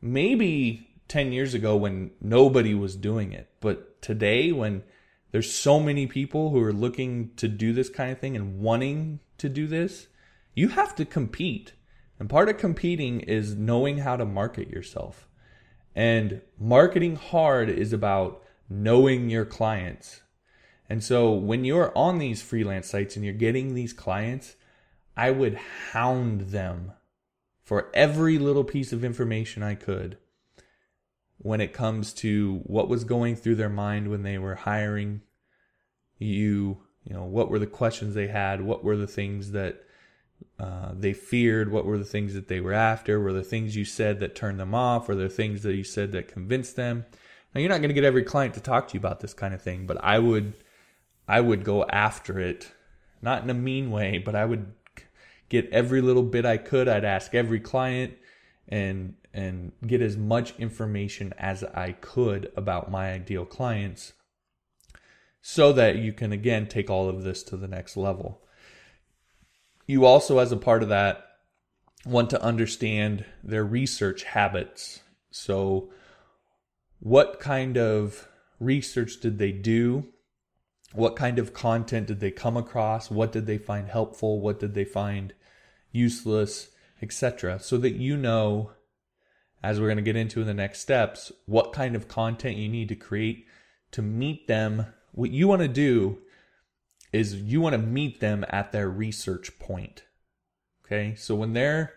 Maybe 0.00 0.88
10 1.08 1.32
years 1.32 1.54
ago 1.54 1.76
when 1.76 2.10
nobody 2.20 2.74
was 2.74 2.96
doing 2.96 3.32
it, 3.32 3.50
but 3.60 4.00
today 4.00 4.52
when 4.52 4.82
there's 5.30 5.52
so 5.52 5.78
many 5.78 6.06
people 6.06 6.50
who 6.50 6.62
are 6.62 6.72
looking 6.72 7.32
to 7.36 7.48
do 7.48 7.72
this 7.72 7.90
kind 7.90 8.12
of 8.12 8.18
thing 8.18 8.36
and 8.36 8.60
wanting 8.60 9.20
to 9.38 9.48
do 9.48 9.66
this, 9.66 10.06
you 10.54 10.68
have 10.68 10.94
to 10.96 11.04
compete. 11.04 11.72
And 12.18 12.28
part 12.28 12.48
of 12.48 12.58
competing 12.58 13.20
is 13.20 13.54
knowing 13.54 13.98
how 13.98 14.16
to 14.16 14.24
market 14.24 14.68
yourself. 14.70 15.28
And 15.94 16.40
marketing 16.58 17.16
hard 17.16 17.68
is 17.68 17.92
about 17.92 18.42
knowing 18.68 19.30
your 19.30 19.44
clients. 19.44 20.22
And 20.88 21.02
so 21.02 21.32
when 21.32 21.64
you're 21.64 21.96
on 21.96 22.18
these 22.18 22.42
freelance 22.42 22.88
sites 22.88 23.16
and 23.16 23.24
you're 23.24 23.34
getting 23.34 23.74
these 23.74 23.92
clients, 23.92 24.56
I 25.16 25.30
would 25.30 25.58
hound 25.92 26.48
them 26.52 26.92
for 27.62 27.90
every 27.92 28.38
little 28.38 28.64
piece 28.64 28.92
of 28.92 29.04
information 29.04 29.62
I 29.62 29.74
could 29.74 30.18
when 31.36 31.60
it 31.60 31.72
comes 31.72 32.12
to 32.12 32.60
what 32.64 32.88
was 32.88 33.04
going 33.04 33.36
through 33.36 33.56
their 33.56 33.68
mind 33.68 34.08
when 34.08 34.22
they 34.22 34.38
were 34.38 34.54
hiring 34.54 35.22
you 36.18 36.78
you 37.08 37.14
know, 37.14 37.24
what 37.24 37.48
were 37.48 37.58
the 37.58 37.66
questions 37.66 38.14
they 38.14 38.26
had? 38.26 38.60
What 38.60 38.84
were 38.84 38.96
the 38.96 39.06
things 39.06 39.52
that 39.52 39.82
uh, 40.60 40.90
they 40.92 41.14
feared? 41.14 41.72
What 41.72 41.86
were 41.86 41.96
the 41.96 42.04
things 42.04 42.34
that 42.34 42.48
they 42.48 42.60
were 42.60 42.74
after? 42.74 43.18
Were 43.18 43.32
the 43.32 43.42
things 43.42 43.76
you 43.76 43.86
said 43.86 44.20
that 44.20 44.34
turned 44.34 44.60
them 44.60 44.74
off? 44.74 45.08
Were 45.08 45.14
there 45.14 45.28
things 45.28 45.62
that 45.62 45.74
you 45.74 45.84
said 45.84 46.12
that 46.12 46.28
convinced 46.28 46.76
them? 46.76 47.06
Now 47.54 47.60
you're 47.60 47.70
not 47.70 47.78
going 47.78 47.88
to 47.88 47.94
get 47.94 48.04
every 48.04 48.24
client 48.24 48.54
to 48.54 48.60
talk 48.60 48.88
to 48.88 48.94
you 48.94 49.00
about 49.00 49.20
this 49.20 49.34
kind 49.34 49.54
of 49.54 49.62
thing, 49.62 49.86
but 49.86 50.02
I 50.02 50.18
would, 50.18 50.54
I 51.26 51.40
would 51.40 51.64
go 51.64 51.84
after 51.84 52.38
it, 52.38 52.70
not 53.22 53.42
in 53.42 53.50
a 53.50 53.54
mean 53.54 53.90
way, 53.90 54.18
but 54.18 54.34
I 54.34 54.44
would 54.44 54.72
get 55.48 55.70
every 55.70 56.00
little 56.00 56.22
bit 56.22 56.44
I 56.44 56.58
could. 56.58 56.88
I'd 56.88 57.04
ask 57.04 57.34
every 57.34 57.60
client 57.60 58.14
and 58.68 59.14
and 59.32 59.72
get 59.86 60.00
as 60.02 60.16
much 60.16 60.58
information 60.58 61.32
as 61.38 61.62
I 61.62 61.92
could 61.92 62.50
about 62.56 62.90
my 62.90 63.12
ideal 63.12 63.44
clients 63.44 64.14
so 65.40 65.72
that 65.72 65.96
you 65.96 66.12
can 66.12 66.32
again 66.32 66.66
take 66.66 66.90
all 66.90 67.08
of 67.08 67.22
this 67.22 67.42
to 67.44 67.56
the 67.56 67.68
next 67.68 67.96
level. 67.96 68.40
You 69.86 70.04
also 70.04 70.38
as 70.38 70.50
a 70.50 70.56
part 70.56 70.82
of 70.82 70.88
that 70.88 71.24
want 72.04 72.30
to 72.30 72.42
understand 72.42 73.24
their 73.42 73.64
research 73.64 74.24
habits. 74.24 75.00
So 75.30 75.90
what 77.00 77.40
kind 77.40 77.76
of 77.76 78.28
research 78.60 79.20
did 79.20 79.38
they 79.38 79.52
do? 79.52 80.06
What 80.92 81.16
kind 81.16 81.38
of 81.38 81.52
content 81.52 82.06
did 82.06 82.20
they 82.20 82.30
come 82.30 82.56
across? 82.56 83.10
What 83.10 83.32
did 83.32 83.46
they 83.46 83.58
find 83.58 83.88
helpful? 83.88 84.40
What 84.40 84.58
did 84.58 84.74
they 84.74 84.84
find 84.84 85.34
useless, 85.92 86.68
etc. 87.02 87.60
So 87.60 87.76
that 87.78 87.94
you 87.94 88.16
know, 88.16 88.72
as 89.62 89.80
we're 89.80 89.86
going 89.86 89.96
to 89.96 90.02
get 90.02 90.16
into 90.16 90.40
in 90.40 90.46
the 90.46 90.54
next 90.54 90.80
steps, 90.80 91.32
what 91.46 91.72
kind 91.72 91.96
of 91.96 92.08
content 92.08 92.56
you 92.56 92.68
need 92.68 92.88
to 92.88 92.94
create 92.94 93.46
to 93.92 94.02
meet 94.02 94.46
them. 94.46 94.86
What 95.12 95.30
you 95.30 95.48
want 95.48 95.62
to 95.62 95.68
do 95.68 96.18
is 97.12 97.34
you 97.34 97.60
want 97.60 97.72
to 97.72 97.78
meet 97.78 98.20
them 98.20 98.44
at 98.50 98.72
their 98.72 98.88
research 98.88 99.58
point. 99.58 100.04
Okay. 100.84 101.14
So 101.14 101.34
when 101.34 101.52
they're 101.52 101.92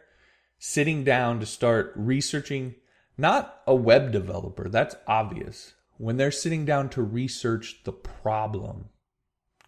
sitting 0.58 1.04
down 1.04 1.40
to 1.40 1.46
start 1.46 1.94
researching, 1.96 2.76
not 3.22 3.62
a 3.66 3.76
web 3.76 4.12
developer, 4.12 4.68
that's 4.68 4.96
obvious. 5.08 5.76
When 5.98 6.18
they're 6.18 6.32
sitting 6.32 6.66
down 6.66 6.90
to 6.90 7.02
research 7.02 7.82
the 7.84 7.94
problem, 7.94 8.90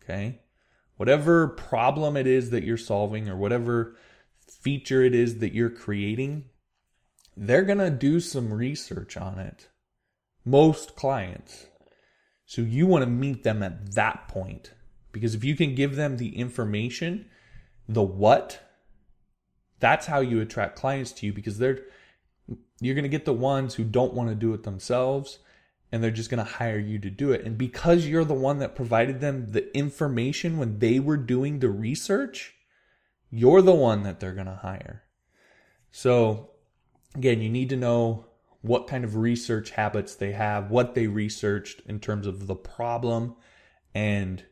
okay, 0.04 0.42
whatever 0.98 1.48
problem 1.48 2.18
it 2.18 2.28
is 2.28 2.50
that 2.50 2.64
you're 2.64 2.78
solving 2.78 3.30
or 3.30 3.38
whatever 3.38 3.96
feature 4.50 5.04
it 5.04 5.16
is 5.16 5.40
that 5.40 5.54
you're 5.54 5.70
creating, 5.70 6.46
they're 7.38 7.64
going 7.64 7.78
to 7.78 7.90
do 7.90 8.20
some 8.20 8.54
research 8.54 9.16
on 9.18 9.40
it. 9.40 9.70
Most 10.44 10.96
clients. 10.96 11.68
So 12.46 12.62
you 12.62 12.86
want 12.88 13.04
to 13.04 13.10
meet 13.10 13.44
them 13.44 13.64
at 13.64 13.96
that 13.96 14.28
point. 14.28 14.74
Because 15.12 15.36
if 15.36 15.44
you 15.44 15.56
can 15.56 15.76
give 15.76 15.96
them 15.96 16.18
the 16.18 16.38
information, 16.38 17.28
the 17.88 18.02
what, 18.02 18.60
that's 19.80 20.08
how 20.08 20.20
you 20.20 20.42
attract 20.42 20.76
clients 20.76 21.12
to 21.14 21.28
you 21.28 21.34
because 21.34 21.60
they're 21.60 21.82
you're 22.80 22.96
going 22.96 23.04
to 23.04 23.10
get 23.10 23.26
the 23.26 23.34
ones 23.34 23.76
who 23.76 23.84
don't 23.84 24.14
want 24.14 24.30
to 24.30 24.36
do 24.36 24.54
it 24.54 24.64
themselves 24.64 25.40
and 25.94 26.04
they're 26.04 26.12
just 26.12 26.32
going 26.32 26.44
to 26.44 26.52
hire 26.52 26.80
you 26.80 26.98
to 26.98 27.12
do 27.12 27.32
it. 27.32 27.46
And 27.46 27.56
because 27.56 28.08
you're 28.08 28.26
the 28.26 28.34
one 28.34 28.58
that 28.60 28.76
provided 28.76 29.22
them 29.22 29.52
the 29.52 29.76
information 29.78 30.58
when 30.58 30.80
they 30.80 31.00
were 31.00 31.18
doing 31.18 31.60
the 31.60 31.70
research, 31.70 32.56
you're 33.30 33.62
the 33.62 33.76
one 33.76 34.02
that 34.02 34.20
they're 34.20 34.34
going 34.34 34.48
to 34.48 34.56
hire. 34.56 35.04
So, 35.92 36.50
again, 37.14 37.42
you 37.42 37.50
need 37.50 37.70
to 37.70 37.76
know 37.76 38.26
what 38.62 38.88
kind 38.88 39.04
of 39.04 39.18
research 39.18 39.70
habits 39.70 40.16
they 40.16 40.32
have, 40.32 40.72
what 40.72 40.96
they 40.96 41.06
researched 41.06 41.82
in 41.86 42.00
terms 42.00 42.26
of 42.26 42.48
the 42.48 42.56
problem, 42.56 43.36
and 43.94 44.44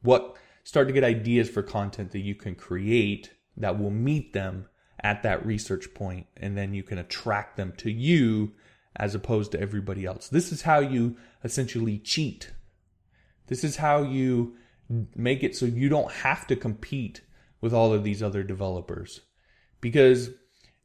what 0.00 0.36
start 0.64 0.86
to 0.88 0.94
get 0.94 1.04
ideas 1.04 1.50
for 1.50 1.62
content 1.62 2.12
that 2.12 2.20
you 2.20 2.34
can 2.34 2.54
create 2.54 3.34
that 3.58 3.78
will 3.78 3.90
meet 3.90 4.32
them 4.32 4.66
at 5.00 5.22
that 5.22 5.44
research 5.46 5.92
point 5.94 6.26
and 6.36 6.56
then 6.56 6.74
you 6.74 6.82
can 6.82 6.98
attract 6.98 7.56
them 7.56 7.72
to 7.76 7.90
you 7.90 8.52
as 8.96 9.14
opposed 9.14 9.52
to 9.52 9.60
everybody 9.60 10.04
else. 10.04 10.28
This 10.28 10.52
is 10.52 10.62
how 10.62 10.80
you 10.80 11.16
essentially 11.44 11.98
cheat. 11.98 12.52
This 13.46 13.64
is 13.64 13.76
how 13.76 14.02
you 14.02 14.56
make 15.14 15.42
it 15.42 15.54
so 15.54 15.66
you 15.66 15.88
don't 15.88 16.10
have 16.10 16.46
to 16.48 16.56
compete 16.56 17.20
with 17.60 17.72
all 17.72 17.92
of 17.92 18.04
these 18.04 18.22
other 18.22 18.42
developers. 18.42 19.20
Because 19.80 20.30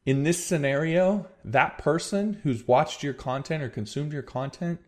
in 0.06 0.22
this 0.22 0.44
scenario, 0.44 1.28
that 1.44 1.78
person 1.78 2.40
who's 2.42 2.68
watched 2.68 3.02
your 3.02 3.14
content 3.14 3.62
or 3.62 3.68
consumed 3.68 4.12
your 4.12 4.22
content 4.22 4.80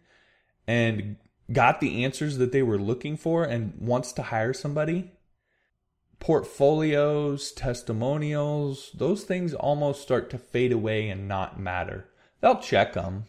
and 0.67 1.17
got 1.53 1.81
the 1.81 2.05
answers 2.05 2.39
that 2.39 2.53
they 2.53 2.63
were 2.63 2.79
looking 2.79 3.17
for 3.17 3.45
and 3.45 3.75
wants 3.79 4.13
to 4.13 4.23
hire 4.23 4.53
somebody, 4.53 5.13
portfolios, 6.21 7.53
testimonials, 7.53 8.91
those 8.95 9.25
things 9.25 9.55
almost 9.55 10.03
start 10.03 10.31
to 10.31 10.39
fade 10.39 10.73
away 10.73 11.09
and 11.09 11.29
not 11.29 11.61
matter. 11.61 12.09
They'll 12.41 12.61
check 12.61 12.95
them, 12.95 13.25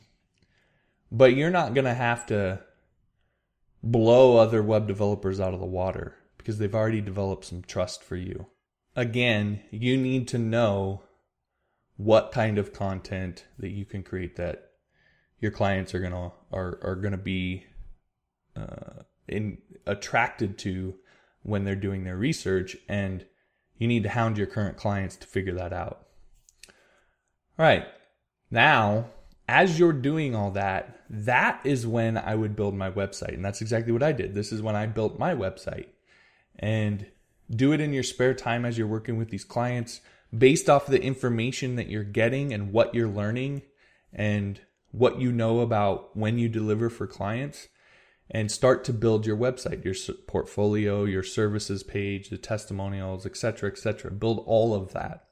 but 1.12 1.36
you're 1.36 1.50
not 1.50 1.74
going 1.74 1.86
to 1.86 1.94
have 1.94 2.26
to 2.28 2.62
blow 3.84 4.38
other 4.38 4.64
web 4.64 4.88
developers 4.88 5.40
out 5.40 5.54
of 5.54 5.60
the 5.60 5.66
water 5.66 6.16
because 6.38 6.58
they've 6.58 6.76
already 6.76 7.02
developed 7.02 7.46
some 7.46 7.62
trust 7.62 8.04
for 8.04 8.16
you. 8.16 8.48
Again, 8.96 9.62
you 9.70 9.98
need 9.98 10.28
to 10.30 10.38
know 10.38 11.04
what 11.98 12.32
kind 12.32 12.58
of 12.58 12.74
content 12.74 13.46
that 13.60 13.72
you 13.72 13.86
can 13.86 14.04
create 14.04 14.36
that 14.38 14.72
your 15.40 15.52
clients 15.52 15.94
are 15.94 16.00
gonna 16.00 16.32
are 16.52 16.80
are 16.82 16.96
gonna 16.96 17.18
be 17.18 17.66
uh, 18.56 19.04
in 19.28 19.58
attracted 19.86 20.58
to 20.60 20.96
when 21.48 21.64
they're 21.64 21.76
doing 21.76 22.04
their 22.04 22.18
research, 22.18 22.78
and 22.88 23.26
you 23.78 23.88
need 23.88 24.04
to 24.04 24.10
hound 24.10 24.38
your 24.38 24.48
current 24.48 24.78
clients 24.78 25.16
to 25.16 25.28
figure 25.28 25.54
that 25.54 25.74
out. 25.74 26.06
All 27.58 27.66
right, 27.66 27.86
now 28.52 29.08
as 29.50 29.80
you're 29.80 29.94
doing 29.94 30.36
all 30.36 30.52
that, 30.52 31.00
that 31.10 31.62
is 31.64 31.88
when 31.88 32.18
I 32.18 32.36
would 32.36 32.56
build 32.56 32.76
my 32.76 32.92
website, 32.92 33.34
and 33.34 33.46
that's 33.46 33.62
exactly 33.62 33.94
what 33.94 34.04
I 34.04 34.12
did. 34.12 34.36
This 34.36 34.52
is 34.52 34.62
when 34.62 34.76
I 34.76 34.86
built 34.86 35.18
my 35.18 35.34
website, 35.34 35.88
and 36.60 37.08
do 37.50 37.72
it 37.72 37.80
in 37.80 37.94
your 37.94 38.04
spare 38.04 38.34
time 38.34 38.66
as 38.66 38.78
you're 38.78 38.88
working 38.88 39.18
with 39.18 39.30
these 39.30 39.46
clients 39.46 40.02
based 40.38 40.70
off 40.70 40.86
the 40.86 41.02
information 41.02 41.78
that 41.78 41.88
you're 41.88 42.04
getting 42.04 42.54
and 42.54 42.74
what 42.74 42.94
you're 42.94 43.08
learning 43.08 43.62
and 44.12 44.60
what 44.92 45.20
you 45.22 45.32
know 45.32 45.62
about 45.62 46.16
when 46.16 46.38
you 46.38 46.50
deliver 46.50 46.90
for 46.90 47.08
clients 47.08 47.70
and 48.30 48.52
start 48.52 48.84
to 48.84 48.94
build 48.94 49.26
your 49.26 49.38
website 49.38 49.84
your 49.84 49.96
portfolio 50.28 51.04
your 51.04 51.24
services 51.24 51.84
page 51.84 52.30
the 52.30 52.38
testimonials 52.38 53.26
etc 53.26 53.70
etc 53.70 54.12
build 54.12 54.44
all 54.46 54.74
of 54.74 54.94
that 54.94 55.28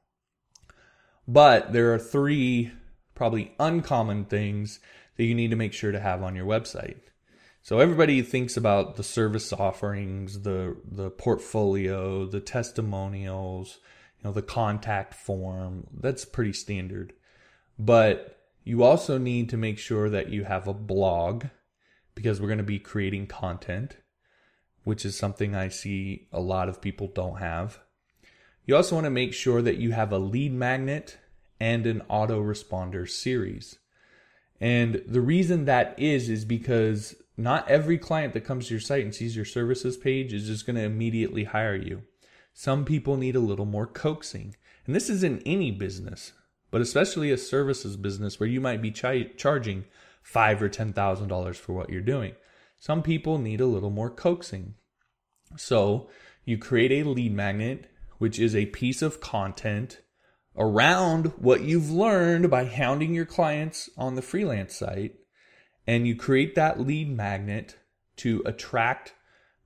but 1.28 1.74
there 1.74 1.94
are 1.94 2.00
three 2.00 2.72
probably 3.16 3.54
uncommon 3.60 4.26
things 4.26 4.80
that 5.18 5.24
you 5.24 5.36
need 5.36 5.50
to 5.50 5.56
make 5.56 5.74
sure 5.74 5.92
to 5.92 6.00
have 6.00 6.22
on 6.22 6.36
your 6.36 6.46
website 6.46 7.00
so 7.66 7.80
everybody 7.80 8.22
thinks 8.22 8.58
about 8.58 8.96
the 8.96 9.02
service 9.02 9.52
offerings, 9.52 10.44
the 10.44 10.78
the 10.86 11.10
portfolio, 11.10 12.28
the 12.28 12.40
testimonials, 12.40 13.80
you 14.20 14.26
know, 14.26 14.32
the 14.32 14.44
contact 14.44 15.16
form. 15.16 15.88
That's 15.92 16.26
pretty 16.26 16.54
standard. 16.54 17.14
But 17.80 18.38
you 18.64 18.84
also 18.84 19.18
need 19.18 19.50
to 19.50 19.58
make 19.58 19.80
sure 19.80 20.12
that 20.12 20.30
you 20.30 20.44
have 20.44 20.68
a 20.68 20.76
blog 20.76 21.46
because 22.16 22.42
we're 22.42 22.48
going 22.48 22.58
to 22.58 22.64
be 22.64 22.80
creating 22.80 23.28
content, 23.28 23.98
which 24.84 25.06
is 25.06 25.18
something 25.18 25.54
I 25.54 25.68
see 25.68 26.28
a 26.32 26.40
lot 26.40 26.70
of 26.70 26.82
people 26.82 27.08
don't 27.08 27.38
have. 27.38 27.80
You 28.66 28.76
also 28.76 28.96
want 28.96 29.06
to 29.06 29.12
make 29.12 29.34
sure 29.34 29.62
that 29.62 29.78
you 29.78 29.92
have 29.92 30.12
a 30.12 30.18
lead 30.18 30.54
magnet 30.54 31.18
and 31.60 31.86
an 31.86 32.02
autoresponder 32.10 33.08
series. 33.08 33.78
And 34.60 35.04
the 35.06 35.22
reason 35.22 35.66
that 35.66 36.00
is 36.00 36.30
is 36.30 36.46
because 36.46 37.16
not 37.38 37.70
every 37.70 37.98
client 37.98 38.34
that 38.34 38.46
comes 38.46 38.68
to 38.68 38.74
your 38.74 38.82
site 38.82 39.04
and 39.04 39.14
sees 39.14 39.36
your 39.36 39.46
services 39.46 39.98
page 39.98 40.34
is 40.34 40.48
just 40.48 40.66
going 40.66 40.78
to 40.78 40.84
immediately 40.84 41.44
hire 41.44 41.76
you. 41.76 42.04
Some 42.54 42.86
people 42.86 43.18
need 43.18 43.36
a 43.36 43.42
little 43.42 43.66
more 43.66 43.86
coaxing. 43.86 44.56
And 44.86 44.96
this 44.96 45.10
is 45.10 45.24
in 45.24 45.42
any 45.46 45.72
business, 45.72 46.32
but 46.72 46.82
especially 46.82 47.32
a 47.32 47.38
services 47.38 47.98
business 47.98 48.40
where 48.40 48.48
you 48.48 48.62
might 48.62 48.82
be 48.82 48.92
ch- 48.92 49.36
charging 49.38 49.86
five 50.26 50.62
or 50.62 50.68
ten 50.68 50.92
thousand 50.92 51.28
dollars 51.28 51.56
for 51.56 51.72
what 51.72 51.90
you're 51.90 52.02
doing. 52.02 52.34
Some 52.80 53.04
people 53.04 53.38
need 53.38 53.62
a 53.62 53.68
little 53.68 53.92
more 53.92 54.10
coaxing. 54.10 54.74
So 55.56 56.10
you 56.44 56.58
create 56.58 56.92
a 56.92 57.08
lead 57.08 57.34
magnet, 57.34 57.90
which 58.18 58.40
is 58.40 58.56
a 58.56 58.66
piece 58.66 59.02
of 59.04 59.22
content 59.22 60.02
around 60.58 61.28
what 61.38 61.62
you've 61.62 61.92
learned 61.92 62.50
by 62.50 62.66
hounding 62.66 63.14
your 63.14 63.26
clients 63.26 63.90
on 63.98 64.16
the 64.16 64.22
freelance 64.22 64.76
site 64.76 65.16
and 65.86 66.08
you 66.08 66.16
create 66.16 66.56
that 66.56 66.80
lead 66.80 67.10
magnet 67.10 67.78
to 68.16 68.42
attract 68.46 69.14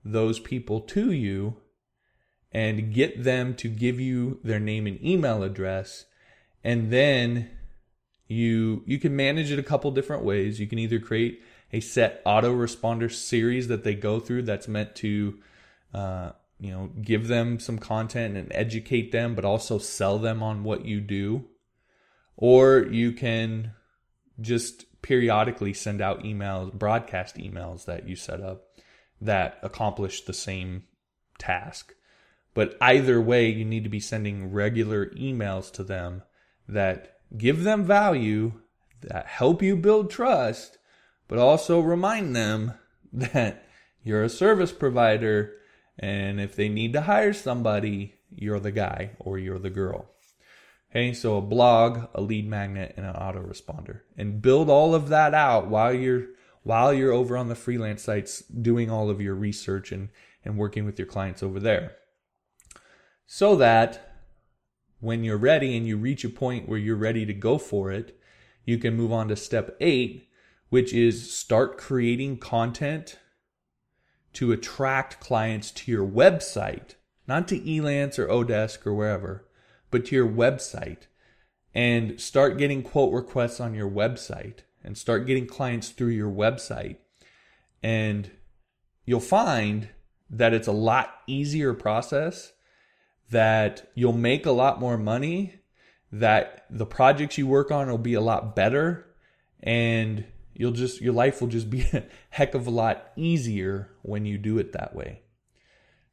those 0.04 0.40
people 0.40 0.82
to 0.82 1.12
you 1.12 1.56
and 2.52 2.94
get 2.94 3.24
them 3.24 3.56
to 3.56 3.70
give 3.70 4.00
you 4.00 4.40
their 4.44 4.60
name 4.60 4.88
and 4.88 5.02
email 5.06 5.44
address 5.44 6.06
and 6.64 6.92
then 6.92 7.50
you 8.30 8.82
you 8.86 8.98
can 8.98 9.14
manage 9.14 9.52
it 9.52 9.60
a 9.60 9.64
couple 9.64 9.92
different 9.92 10.24
ways 10.24 10.60
you 10.60 10.68
can 10.68 10.80
either 10.80 11.00
create 11.00 11.42
a 11.74 11.82
set 11.82 12.24
autoresponder 12.24 13.12
series 13.12 13.68
that 13.68 13.84
they 13.84 13.94
go 13.94 14.20
through 14.22 14.44
that's 14.44 14.68
meant 14.68 14.96
to 14.96 15.38
uh, 15.94 16.32
you 16.60 16.72
know, 16.72 16.90
give 17.02 17.28
them 17.28 17.60
some 17.60 17.80
content 17.80 18.36
and 18.36 18.52
educate 18.52 19.12
them, 19.12 19.34
but 19.34 19.46
also 19.46 19.78
sell 19.78 20.20
them 20.20 20.44
on 20.44 20.64
what 20.64 20.86
you 20.86 21.00
do. 21.00 21.46
Or 22.36 22.86
you 22.86 23.14
can 23.14 23.72
just 24.42 24.86
periodically 25.02 25.74
send 25.74 26.02
out 26.02 26.24
emails, 26.24 26.74
broadcast 26.74 27.38
emails 27.38 27.86
that 27.86 28.08
you 28.08 28.16
set 28.16 28.42
up 28.42 28.66
that 29.22 29.60
accomplish 29.64 30.22
the 30.22 30.34
same 30.34 30.84
task. 31.38 31.94
But 32.54 32.78
either 32.82 33.22
way, 33.22 33.50
you 33.50 33.64
need 33.64 33.84
to 33.84 33.90
be 33.90 34.00
sending 34.00 34.52
regular 34.52 35.08
emails 35.08 35.72
to 35.74 35.84
them 35.84 36.24
that 36.68 37.19
give 37.38 37.64
them 37.64 37.84
value, 37.84 38.54
that 39.02 39.28
help 39.28 39.62
you 39.62 39.76
build 39.76 40.10
trust, 40.10 40.78
but 41.28 41.38
also 41.38 41.80
remind 41.80 42.36
them 42.36 42.74
that 43.14 43.66
you're 44.04 44.24
a 44.24 44.30
service 44.30 44.72
provider 44.72 45.54
and 46.00 46.40
if 46.40 46.56
they 46.56 46.70
need 46.70 46.94
to 46.94 47.02
hire 47.02 47.34
somebody, 47.34 48.16
you're 48.34 48.60
the 48.60 48.72
guy 48.72 49.12
or 49.20 49.38
you're 49.38 49.60
the 49.60 49.70
girl. 49.70 50.10
Okay, 50.92 51.14
so 51.14 51.38
a 51.38 51.42
blog, 51.42 52.08
a 52.16 52.22
lead 52.22 52.48
magnet, 52.48 52.94
and 52.98 53.06
an 53.06 53.14
autoresponder. 53.14 54.02
And 54.18 54.42
build 54.42 54.70
all 54.70 54.96
of 54.96 55.10
that 55.10 55.34
out 55.34 55.68
while 55.68 55.94
you're 55.94 56.28
while 56.64 56.94
you're 56.94 57.12
over 57.12 57.38
on 57.38 57.48
the 57.48 57.56
freelance 57.56 58.04
sites 58.04 58.42
doing 58.42 58.90
all 58.90 59.10
of 59.10 59.22
your 59.22 59.34
research 59.34 59.92
and, 59.92 60.10
and 60.44 60.58
working 60.58 60.86
with 60.86 61.00
your 61.00 61.08
clients 61.08 61.42
over 61.42 61.60
there. 61.60 61.96
So 63.26 63.56
that 63.56 64.09
when 65.00 65.24
you're 65.24 65.38
ready 65.38 65.76
and 65.78 65.88
you 65.88 65.98
reach 65.98 66.24
a 66.24 66.30
point 66.30 66.68
where 66.68 66.80
you're 66.80 66.96
ready 66.96 67.26
to 67.26 67.34
go 67.34 67.58
for 67.58 67.92
it, 67.92 68.20
you 68.66 68.78
can 68.78 68.96
move 68.96 69.12
on 69.12 69.28
to 69.30 69.36
step 69.36 69.76
eight, 69.80 70.30
which 70.70 70.94
is 70.94 71.32
start 71.32 71.78
creating 71.78 72.38
content 72.38 73.20
to 74.34 74.52
attract 74.52 75.20
clients 75.20 75.72
to 75.72 75.92
your 75.92 76.08
website, 76.08 76.96
not 77.28 77.48
to 77.48 77.60
Elance 77.60 78.20
or 78.20 78.28
Odesk 78.28 78.86
or 78.86 78.94
wherever, 78.94 79.48
but 79.90 80.06
to 80.06 80.16
your 80.16 80.28
website 80.28 81.08
and 81.74 82.20
start 82.20 82.58
getting 82.58 82.84
quote 82.84 83.14
requests 83.14 83.60
on 83.60 83.74
your 83.74 83.90
website 83.90 84.60
and 84.84 84.98
start 84.98 85.26
getting 85.26 85.48
clients 85.48 85.90
through 85.90 86.10
your 86.10 86.32
website. 86.32 86.98
And 87.82 88.32
you'll 89.06 89.20
find 89.20 89.90
that 90.30 90.54
it's 90.54 90.68
a 90.68 90.74
lot 90.74 91.22
easier 91.28 91.74
process, 91.74 92.54
that 93.32 93.90
you'll 93.96 94.14
make 94.14 94.46
a 94.46 94.52
lot 94.52 94.80
more 94.80 94.98
money, 94.98 95.56
that 96.12 96.66
the 96.70 96.86
projects 96.86 97.38
you 97.38 97.48
work 97.48 97.72
on 97.72 97.90
will 97.90 97.98
be 97.98 98.16
a 98.16 98.22
lot 98.22 98.56
better, 98.56 99.06
and 99.62 100.26
you'll 100.54 100.72
just 100.72 101.02
your 101.02 101.14
life 101.14 101.42
will 101.42 101.48
just 101.48 101.70
be 101.70 101.82
a 101.94 102.04
heck 102.30 102.56
of 102.56 102.68
a 102.68 102.72
lot 102.72 103.12
easier 103.16 103.92
when 104.02 104.26
you 104.26 104.38
do 104.38 104.58
it 104.58 104.74
that 104.74 104.96
way. 104.96 105.22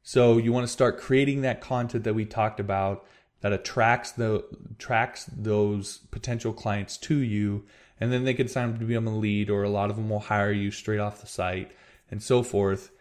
So 0.03 0.37
you 0.37 0.53
want 0.53 0.65
to 0.65 0.71
start 0.71 0.99
creating 0.99 1.41
that 1.41 1.59
content 1.59 2.05
that 2.05 2.15
we 2.15 2.25
talked 2.25 2.59
about 2.59 3.05
that 3.41 3.53
attracts 3.53 4.11
the 4.11 4.45
attracts 4.71 5.25
those 5.25 5.97
potential 6.11 6.53
clients 6.53 6.97
to 6.97 7.17
you 7.17 7.65
and 7.99 8.11
then 8.11 8.23
they 8.23 8.33
can 8.33 8.47
sign 8.47 8.69
up 8.69 8.79
to 8.79 8.85
become 8.85 9.07
a 9.07 9.17
lead 9.17 9.49
or 9.49 9.63
a 9.63 9.69
lot 9.69 9.89
of 9.89 9.95
them 9.95 10.09
will 10.09 10.19
hire 10.19 10.51
you 10.51 10.71
straight 10.71 10.99
off 10.99 11.21
the 11.21 11.27
site 11.27 11.71
and 12.09 12.21
so 12.21 12.43
forth. 12.43 12.91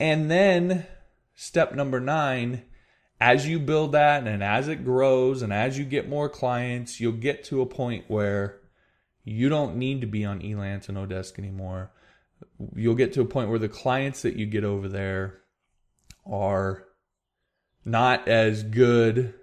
And 0.00 0.30
then 0.30 0.86
step 1.34 1.74
number 1.74 2.00
9 2.00 2.62
as 3.22 3.46
you 3.46 3.60
build 3.60 3.92
that 3.92 4.26
and 4.26 4.42
as 4.42 4.66
it 4.66 4.84
grows 4.84 5.42
and 5.42 5.52
as 5.52 5.78
you 5.78 5.84
get 5.84 6.08
more 6.08 6.28
clients, 6.28 6.98
you'll 6.98 7.12
get 7.12 7.44
to 7.44 7.62
a 7.62 7.66
point 7.66 8.04
where 8.08 8.58
you 9.22 9.48
don't 9.48 9.76
need 9.76 10.00
to 10.00 10.08
be 10.08 10.24
on 10.24 10.40
Elance 10.40 10.88
and 10.88 10.98
Odesk 10.98 11.38
anymore. 11.38 11.92
You'll 12.74 12.96
get 12.96 13.12
to 13.12 13.20
a 13.20 13.24
point 13.24 13.48
where 13.48 13.60
the 13.60 13.68
clients 13.68 14.22
that 14.22 14.34
you 14.34 14.46
get 14.46 14.64
over 14.64 14.88
there 14.88 15.38
are 16.26 16.82
not 17.84 18.26
as 18.26 18.64
good 18.64 19.34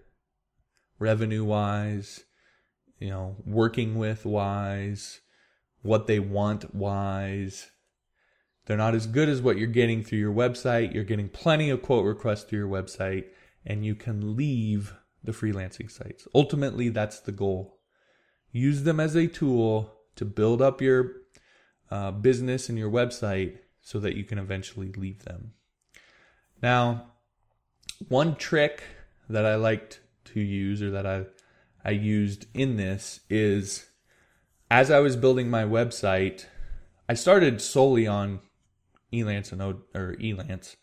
revenue 0.99 1.45
wise, 1.45 2.25
you 2.99 3.09
know, 3.09 3.37
working 3.45 3.97
with 3.97 4.25
wise, 4.25 5.21
what 5.83 6.05
they 6.05 6.19
want 6.19 6.75
wise. 6.75 7.71
They're 8.65 8.75
not 8.75 8.93
as 8.93 9.07
good 9.07 9.29
as 9.29 9.41
what 9.41 9.57
you're 9.57 9.67
getting 9.67 10.03
through 10.03 10.19
your 10.19 10.33
website. 10.33 10.93
You're 10.93 11.05
getting 11.05 11.29
plenty 11.29 11.69
of 11.69 11.81
quote 11.81 12.03
requests 12.03 12.43
through 12.43 12.59
your 12.59 12.67
website, 12.67 13.27
and 13.65 13.85
you 13.85 13.95
can 13.95 14.35
leave 14.35 14.93
the 15.23 15.31
freelancing 15.31 15.91
sites. 15.91 16.27
Ultimately, 16.33 16.89
that's 16.89 17.19
the 17.19 17.31
goal 17.31 17.79
use 18.51 18.83
them 18.83 18.99
as 18.99 19.15
a 19.15 19.27
tool 19.27 19.93
to 20.15 20.25
build 20.25 20.61
up 20.61 20.81
your 20.81 21.11
uh, 21.91 22.11
business 22.11 22.69
and 22.69 22.77
your 22.77 22.89
website 22.89 23.57
so 23.81 23.99
that 23.99 24.15
you 24.15 24.23
can 24.23 24.37
eventually 24.37 24.91
leave 24.91 25.23
them. 25.25 25.53
Now, 26.61 27.11
one 28.07 28.35
trick 28.35 28.83
that 29.29 29.45
I 29.45 29.55
liked 29.55 30.01
to 30.25 30.39
use 30.39 30.81
or 30.81 30.91
that 30.91 31.05
I 31.05 31.25
I 31.83 31.91
used 31.91 32.45
in 32.53 32.75
this 32.75 33.21
is 33.29 33.89
as 34.69 34.91
I 34.91 34.99
was 34.99 35.15
building 35.15 35.49
my 35.49 35.63
website, 35.63 36.45
I 37.07 37.13
started 37.13 37.61
solely 37.61 38.05
on 38.05 38.41
Elance 39.13 39.51
and 39.51 39.61
o, 39.61 39.81
or 39.95 40.15
Elance, 40.19 40.75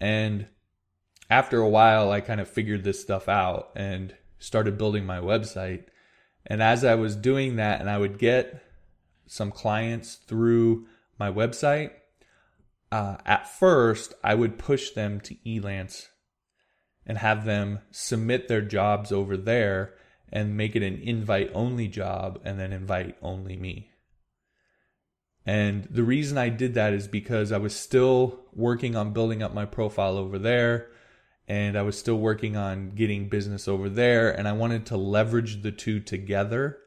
and 0.00 0.46
after 1.32 1.62
a 1.62 1.68
while, 1.68 2.10
I 2.10 2.20
kind 2.20 2.42
of 2.42 2.48
figured 2.48 2.84
this 2.84 3.00
stuff 3.00 3.26
out 3.26 3.70
and 3.74 4.14
started 4.38 4.76
building 4.76 5.06
my 5.06 5.16
website. 5.16 5.84
And 6.46 6.62
as 6.62 6.84
I 6.84 6.94
was 6.94 7.16
doing 7.16 7.56
that, 7.56 7.80
and 7.80 7.88
I 7.88 7.96
would 7.96 8.18
get 8.18 8.62
some 9.26 9.50
clients 9.50 10.16
through 10.16 10.86
my 11.18 11.32
website, 11.32 11.92
uh, 12.90 13.16
at 13.24 13.48
first 13.48 14.12
I 14.22 14.34
would 14.34 14.58
push 14.58 14.90
them 14.90 15.20
to 15.20 15.34
Elance 15.46 16.08
and 17.06 17.16
have 17.16 17.46
them 17.46 17.80
submit 17.90 18.48
their 18.48 18.60
jobs 18.60 19.10
over 19.10 19.38
there 19.38 19.94
and 20.30 20.54
make 20.54 20.76
it 20.76 20.82
an 20.82 21.00
invite 21.00 21.50
only 21.54 21.88
job 21.88 22.42
and 22.44 22.60
then 22.60 22.74
invite 22.74 23.16
only 23.22 23.56
me. 23.56 23.90
And 25.46 25.84
the 25.84 26.04
reason 26.04 26.36
I 26.36 26.50
did 26.50 26.74
that 26.74 26.92
is 26.92 27.08
because 27.08 27.52
I 27.52 27.56
was 27.56 27.74
still 27.74 28.40
working 28.52 28.94
on 28.96 29.14
building 29.14 29.42
up 29.42 29.54
my 29.54 29.64
profile 29.64 30.18
over 30.18 30.38
there 30.38 30.91
and 31.48 31.76
I 31.76 31.82
was 31.82 31.98
still 31.98 32.18
working 32.18 32.56
on 32.56 32.90
getting 32.90 33.28
business 33.28 33.66
over 33.68 33.88
there 33.88 34.30
and 34.30 34.46
I 34.46 34.52
wanted 34.52 34.86
to 34.86 34.96
leverage 34.96 35.62
the 35.62 35.72
two 35.72 36.00
together. 36.00 36.78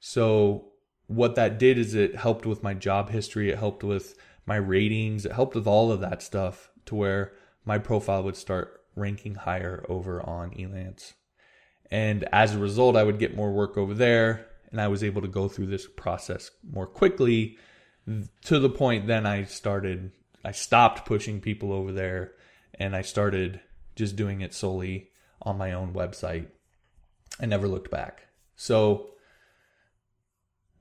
So 0.00 0.72
what 1.06 1.34
that 1.36 1.58
did 1.58 1.78
is 1.78 1.94
it 1.94 2.16
helped 2.16 2.46
with 2.46 2.62
my 2.62 2.74
job 2.74 3.10
history, 3.10 3.50
it 3.50 3.58
helped 3.58 3.82
with 3.82 4.16
my 4.46 4.56
ratings, 4.56 5.24
it 5.24 5.32
helped 5.32 5.54
with 5.54 5.66
all 5.66 5.90
of 5.90 6.00
that 6.00 6.22
stuff 6.22 6.70
to 6.86 6.94
where 6.94 7.32
my 7.64 7.78
profile 7.78 8.22
would 8.22 8.36
start 8.36 8.82
ranking 8.94 9.34
higher 9.34 9.84
over 9.88 10.22
on 10.22 10.50
Elance. 10.50 11.14
And 11.90 12.28
as 12.32 12.54
a 12.54 12.58
result, 12.58 12.96
I 12.96 13.02
would 13.02 13.18
get 13.18 13.36
more 13.36 13.52
work 13.52 13.76
over 13.76 13.94
there 13.94 14.46
and 14.70 14.80
I 14.80 14.88
was 14.88 15.04
able 15.04 15.22
to 15.22 15.28
go 15.28 15.48
through 15.48 15.66
this 15.66 15.86
process 15.86 16.50
more 16.68 16.86
quickly 16.86 17.56
to 18.44 18.58
the 18.58 18.68
point 18.68 19.06
then 19.06 19.24
I 19.24 19.44
started 19.44 20.10
I 20.44 20.52
stopped 20.52 21.06
pushing 21.06 21.40
people 21.40 21.72
over 21.72 21.92
there 21.92 22.32
and 22.74 22.94
I 22.94 23.02
started 23.02 23.60
just 23.94 24.16
doing 24.16 24.40
it 24.40 24.54
solely 24.54 25.10
on 25.42 25.58
my 25.58 25.72
own 25.72 25.92
website. 25.92 26.46
I 27.40 27.46
never 27.46 27.68
looked 27.68 27.90
back. 27.90 28.28
So 28.56 29.10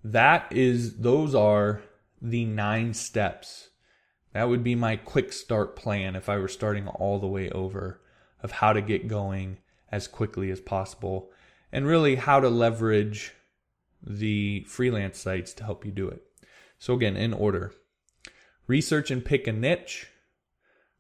that 0.04 0.52
is 0.52 0.98
those 0.98 1.34
are 1.34 1.82
the 2.22 2.46
nine 2.46 2.94
steps. 2.94 3.70
That 4.34 4.50
would 4.50 4.64
be 4.64 4.76
my 4.76 4.96
quick 4.96 5.32
start 5.32 5.76
plan 5.76 6.16
if 6.16 6.30
I 6.30 6.38
were 6.38 6.48
starting 6.48 6.88
all 6.88 7.20
the 7.20 7.28
way 7.28 7.50
over 7.50 8.02
of 8.42 8.52
how 8.52 8.74
to 8.74 8.82
get 8.82 9.08
going 9.08 9.58
as 9.92 10.08
quickly 10.08 10.50
as 10.50 10.60
possible 10.60 11.32
and 11.72 11.86
really 11.86 12.16
how 12.16 12.40
to 12.40 12.50
leverage 12.50 13.34
the 14.02 14.64
freelance 14.68 15.20
sites 15.20 15.54
to 15.54 15.64
help 15.64 15.86
you 15.86 15.92
do 15.92 16.08
it. 16.08 16.24
So 16.78 16.94
again, 16.94 17.16
in 17.16 17.34
order. 17.34 17.74
Research 18.68 19.12
and 19.12 19.24
pick 19.24 19.48
a 19.48 19.54
niche. 19.54 20.08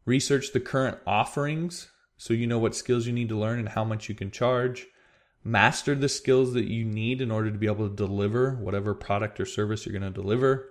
Research 0.05 0.51
the 0.53 0.59
current 0.59 0.97
offerings 1.07 1.89
so 2.17 2.33
you 2.33 2.47
know 2.47 2.59
what 2.59 2.75
skills 2.75 3.07
you 3.07 3.13
need 3.13 3.29
to 3.29 3.37
learn 3.37 3.59
and 3.59 3.69
how 3.69 3.83
much 3.83 4.09
you 4.09 4.15
can 4.15 4.31
charge. 4.31 4.87
Master 5.43 5.93
the 5.93 6.09
skills 6.09 6.53
that 6.53 6.69
you 6.69 6.85
need 6.85 7.21
in 7.21 7.31
order 7.31 7.51
to 7.51 7.57
be 7.57 7.67
able 7.67 7.89
to 7.89 7.95
deliver 7.95 8.51
whatever 8.55 8.93
product 8.93 9.39
or 9.39 9.45
service 9.45 9.85
you're 9.85 9.97
going 9.97 10.13
to 10.13 10.21
deliver. 10.21 10.69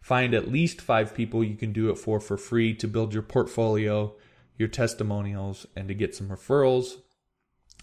Find 0.00 0.34
at 0.34 0.52
least 0.52 0.80
five 0.80 1.14
people 1.14 1.42
you 1.42 1.56
can 1.56 1.72
do 1.72 1.90
it 1.90 1.98
for 1.98 2.20
for 2.20 2.36
free 2.36 2.74
to 2.74 2.86
build 2.86 3.12
your 3.12 3.24
portfolio, 3.24 4.14
your 4.56 4.68
testimonials, 4.68 5.66
and 5.74 5.88
to 5.88 5.94
get 5.94 6.14
some 6.14 6.28
referrals. 6.28 6.98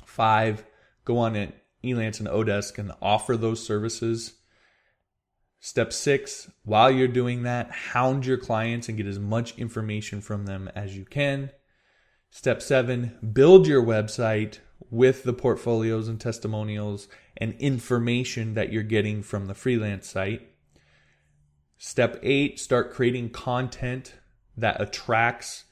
Five, 0.05 0.63
go 1.03 1.17
on 1.17 1.35
at 1.35 1.53
Elance 1.83 2.19
and 2.19 2.29
Odesk 2.29 2.77
and 2.77 2.93
offer 3.01 3.35
those 3.35 3.65
services. 3.65 4.35
Step 5.59 5.91
six, 5.91 6.49
while 6.63 6.91
you're 6.91 7.07
doing 7.07 7.43
that, 7.43 7.71
hound 7.71 8.25
your 8.25 8.37
clients 8.37 8.87
and 8.87 8.97
get 8.97 9.07
as 9.07 9.19
much 9.19 9.57
information 9.57 10.21
from 10.21 10.45
them 10.45 10.69
as 10.75 10.95
you 10.95 11.05
can. 11.05 11.51
Step 12.35 12.63
seven, 12.63 13.15
build 13.31 13.67
your 13.67 13.83
website 13.83 14.57
with 14.89 15.21
the 15.21 15.33
portfolios 15.33 16.07
and 16.07 16.19
testimonials 16.19 17.07
and 17.37 17.53
information 17.59 18.55
that 18.55 18.73
you're 18.73 18.81
getting 18.81 19.21
from 19.21 19.45
the 19.45 19.53
freelance 19.53 20.09
site. 20.09 20.41
Step 21.77 22.19
eight, 22.23 22.59
start 22.59 22.91
creating 22.91 23.29
content 23.29 24.15
that 24.57 24.81
attracts 24.81 25.65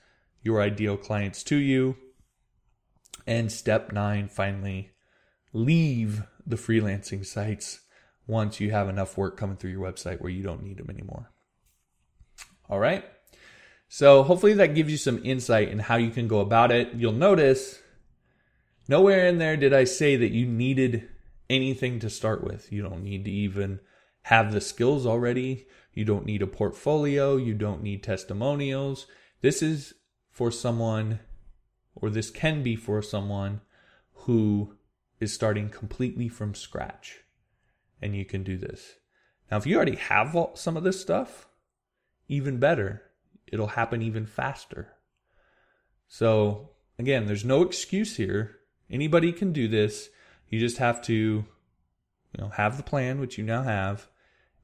your 0.44 0.62
ideal 0.62 0.98
clients 0.98 1.42
to 1.42 1.56
you. 1.56 1.98
And 3.26 3.52
step 3.52 3.92
nine, 3.92 4.28
finally, 4.28 4.92
leave 5.54 6.22
the 6.46 6.58
freelancing 6.58 7.26
sites 7.26 7.80
once 8.28 8.60
you 8.60 8.70
have 8.70 8.88
enough 8.88 9.18
work 9.18 9.36
coming 9.36 9.58
through 9.58 9.72
your 9.72 9.92
website 9.92 10.22
where 10.22 10.32
you 10.32 10.44
don't 10.44 10.62
need 10.62 10.78
them 10.78 10.92
anymore. 10.92 11.32
All 12.70 12.78
right. 12.78 13.04
So 13.94 14.24
hopefully 14.24 14.54
that 14.54 14.74
gives 14.74 14.90
you 14.90 14.98
some 14.98 15.20
insight 15.22 15.68
in 15.68 15.80
how 15.80 15.98
you 15.98 16.12
can 16.12 16.30
go 16.30 16.40
about 16.40 16.72
it. 16.72 16.94
You'll 16.94 17.12
notice 17.12 17.82
nowhere 18.88 19.28
in 19.28 19.38
there 19.38 19.58
did 19.58 19.74
I 19.74 19.84
say 19.84 20.16
that 20.16 20.32
you 20.32 20.46
needed 20.46 21.10
anything 21.50 22.00
to 22.00 22.10
start 22.10 22.42
with. 22.42 22.72
You 22.72 22.84
don't 22.84 23.04
need 23.04 23.26
to 23.26 23.32
even 23.32 23.82
have 24.22 24.54
the 24.54 24.62
skills 24.62 25.06
already. 25.06 25.68
You 25.94 26.06
don't 26.06 26.26
need 26.26 26.42
a 26.42 26.48
portfolio. 26.48 27.36
You 27.36 27.54
don't 27.54 27.84
need 27.84 28.02
testimonials. 28.02 29.08
This 29.42 29.62
is 29.62 29.94
for 30.30 30.52
someone, 30.52 31.20
or 31.94 32.10
this 32.10 32.30
can 32.30 32.64
be 32.64 32.78
for 32.78 33.02
someone 33.02 33.60
who 34.14 34.78
is 35.20 35.34
starting 35.34 35.68
completely 35.68 36.30
from 36.30 36.56
scratch. 36.56 37.26
And 38.02 38.16
you 38.16 38.24
can 38.24 38.44
do 38.44 38.58
this. 38.58 38.94
Now, 39.52 39.58
if 39.58 39.66
you 39.66 39.76
already 39.76 39.98
have 39.98 40.34
some 40.54 40.78
of 40.78 40.86
this 40.86 41.02
stuff, 41.02 41.50
even 42.30 42.58
better 42.58 43.11
it'll 43.52 43.68
happen 43.68 44.02
even 44.02 44.26
faster. 44.26 44.94
So, 46.08 46.72
again, 46.98 47.26
there's 47.26 47.46
no 47.46 47.62
excuse 47.62 48.18
here. 48.18 48.58
Anybody 48.90 49.32
can 49.32 49.54
do 49.54 49.68
this. 49.68 50.10
You 50.50 50.60
just 50.60 50.78
have 50.78 51.02
to 51.04 51.14
you 51.14 51.46
know, 52.38 52.50
have 52.50 52.78
the 52.78 52.84
plan, 52.84 53.20
which 53.20 53.38
you 53.38 53.44
now 53.44 53.64
have, 53.64 54.08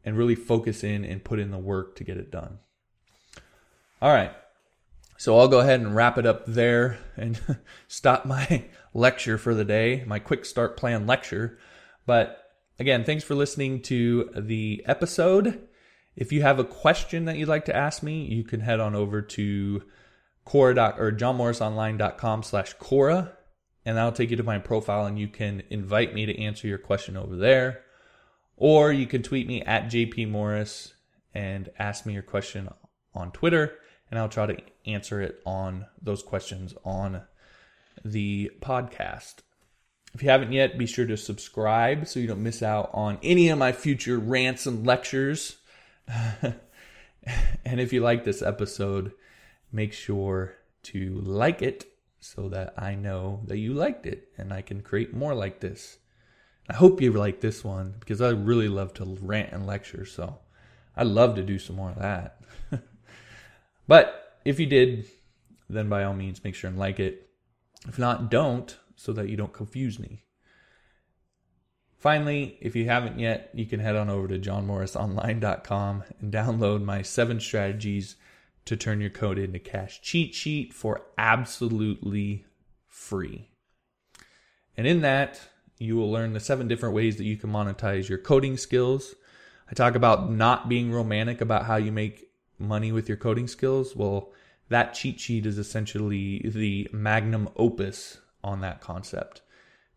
and 0.03 0.17
really 0.17 0.35
focus 0.35 0.83
in 0.83 1.03
and 1.05 1.23
put 1.23 1.39
in 1.39 1.51
the 1.51 1.57
work 1.57 1.95
to 1.97 2.03
get 2.03 2.17
it 2.17 2.31
done. 2.31 2.59
All 4.01 4.13
right. 4.13 4.31
So 5.17 5.39
I'll 5.39 5.47
go 5.47 5.59
ahead 5.59 5.79
and 5.79 5.95
wrap 5.95 6.17
it 6.17 6.25
up 6.25 6.45
there 6.45 6.99
and 7.15 7.39
stop 7.87 8.25
my 8.25 8.65
lecture 8.93 9.37
for 9.37 9.55
the 9.55 9.65
day, 9.65 10.03
my 10.05 10.19
quick 10.19 10.45
start 10.45 10.77
plan 10.77 11.07
lecture. 11.07 11.57
But 12.05 12.51
again, 12.79 13.03
thanks 13.03 13.23
for 13.23 13.35
listening 13.35 13.81
to 13.83 14.29
the 14.35 14.83
episode. 14.85 15.67
If 16.17 16.31
you 16.31 16.41
have 16.41 16.57
a 16.57 16.65
question 16.65 17.25
that 17.25 17.37
you'd 17.37 17.47
like 17.47 17.65
to 17.65 17.75
ask 17.75 18.01
me, 18.01 18.25
you 18.25 18.43
can 18.43 18.59
head 18.59 18.79
on 18.79 18.95
over 18.95 19.21
to 19.21 19.83
Quora 20.47 20.97
or 20.97 21.11
johnmorrisonline.com 21.11 22.41
slash 22.41 22.75
Quora, 22.77 23.33
and 23.85 23.95
that'll 23.95 24.11
take 24.11 24.31
you 24.31 24.37
to 24.37 24.43
my 24.43 24.57
profile 24.57 25.05
and 25.05 25.19
you 25.19 25.27
can 25.27 25.61
invite 25.69 26.15
me 26.15 26.25
to 26.25 26.41
answer 26.41 26.67
your 26.67 26.79
question 26.79 27.15
over 27.15 27.35
there. 27.35 27.83
Or 28.55 28.91
you 28.91 29.05
can 29.05 29.21
tweet 29.21 29.47
me 29.47 29.61
at 29.61 29.85
JP 29.85 30.31
Morris 30.31 30.95
and 31.35 31.69
ask 31.77 32.07
me 32.07 32.13
your 32.13 32.23
question 32.23 32.67
on 33.13 33.31
Twitter, 33.31 33.75
and 34.09 34.19
I'll 34.19 34.27
try 34.27 34.47
to 34.47 34.57
answer 34.87 35.21
it 35.21 35.39
on 35.45 35.85
those 36.01 36.23
questions 36.23 36.73
on 36.83 37.21
the 38.03 38.49
podcast. 38.59 39.35
If 40.15 40.23
you 40.23 40.29
haven't 40.29 40.51
yet, 40.51 40.79
be 40.79 40.87
sure 40.87 41.05
to 41.05 41.15
subscribe 41.15 42.07
so 42.07 42.19
you 42.19 42.25
don't 42.25 42.41
miss 42.41 42.63
out 42.63 42.89
on 42.91 43.19
any 43.21 43.49
of 43.49 43.59
my 43.59 43.71
future 43.71 44.17
rants 44.17 44.65
and 44.65 44.83
lectures. 44.83 45.57
and 47.65 47.79
if 47.79 47.91
you 47.91 48.01
like 48.01 48.23
this 48.23 48.41
episode, 48.41 49.11
make 49.71 49.93
sure 49.93 50.55
to 50.83 51.21
like 51.21 51.61
it 51.61 51.85
so 52.19 52.49
that 52.49 52.73
I 52.77 52.95
know 52.95 53.41
that 53.45 53.57
you 53.57 53.73
liked 53.73 54.05
it 54.05 54.29
and 54.37 54.53
I 54.53 54.61
can 54.61 54.81
create 54.81 55.13
more 55.13 55.33
like 55.33 55.59
this. 55.59 55.97
I 56.69 56.73
hope 56.73 57.01
you 57.01 57.11
like 57.13 57.39
this 57.41 57.63
one 57.63 57.95
because 57.99 58.21
I 58.21 58.29
really 58.29 58.67
love 58.67 58.93
to 58.95 59.17
rant 59.21 59.53
and 59.53 59.65
lecture, 59.65 60.05
so 60.05 60.39
I'd 60.95 61.07
love 61.07 61.35
to 61.35 61.43
do 61.43 61.59
some 61.59 61.77
more 61.77 61.91
of 61.91 61.99
that. 61.99 62.41
but 63.87 64.37
if 64.43 64.59
you 64.59 64.65
did, 64.65 65.05
then 65.69 65.89
by 65.89 66.03
all 66.03 66.13
means 66.13 66.43
make 66.43 66.55
sure 66.55 66.69
and 66.69 66.79
like 66.79 66.99
it. 66.99 67.29
If 67.87 67.97
not, 67.97 68.29
don't 68.29 68.77
so 68.95 69.13
that 69.13 69.29
you 69.29 69.37
don't 69.37 69.53
confuse 69.53 69.99
me. 69.99 70.23
Finally, 71.97 72.57
if 72.61 72.75
you 72.75 72.85
haven't 72.85 73.19
yet, 73.19 73.49
you 73.53 73.65
can 73.65 73.79
head 73.79 73.95
on 73.95 74.09
over 74.09 74.27
to 74.27 74.37
johnmorrisonline.com 74.37 76.03
and 76.19 76.31
download 76.31 76.83
my 76.83 77.01
seven 77.01 77.39
strategies 77.39 78.15
to 78.65 78.77
turn 78.77 79.01
your 79.01 79.09
code 79.09 79.39
into 79.39 79.57
cash 79.57 80.01
cheat 80.01 80.35
sheet 80.35 80.73
for 80.73 81.01
absolutely 81.17 82.45
free. 82.85 83.49
And 84.75 84.85
in 84.85 85.01
that, 85.01 85.39
you 85.79 85.95
will 85.95 86.11
learn 86.11 86.33
the 86.33 86.39
seven 86.39 86.67
different 86.67 86.93
ways 86.93 87.17
that 87.17 87.23
you 87.23 87.37
can 87.37 87.51
monetize 87.51 88.09
your 88.09 88.19
coding 88.19 88.57
skills. 88.57 89.15
I 89.69 89.73
talk 89.73 89.95
about 89.95 90.31
not 90.31 90.69
being 90.69 90.91
romantic 90.91 91.41
about 91.41 91.65
how 91.65 91.77
you 91.77 91.91
make 91.91 92.29
money 92.59 92.91
with 92.91 93.07
your 93.07 93.17
coding 93.17 93.47
skills. 93.47 93.95
Well, 93.95 94.31
that 94.69 94.93
cheat 94.93 95.19
sheet 95.19 95.45
is 95.45 95.57
essentially 95.57 96.41
the 96.43 96.89
magnum 96.91 97.49
opus 97.55 98.19
on 98.43 98.61
that 98.61 98.81
concept 98.81 99.41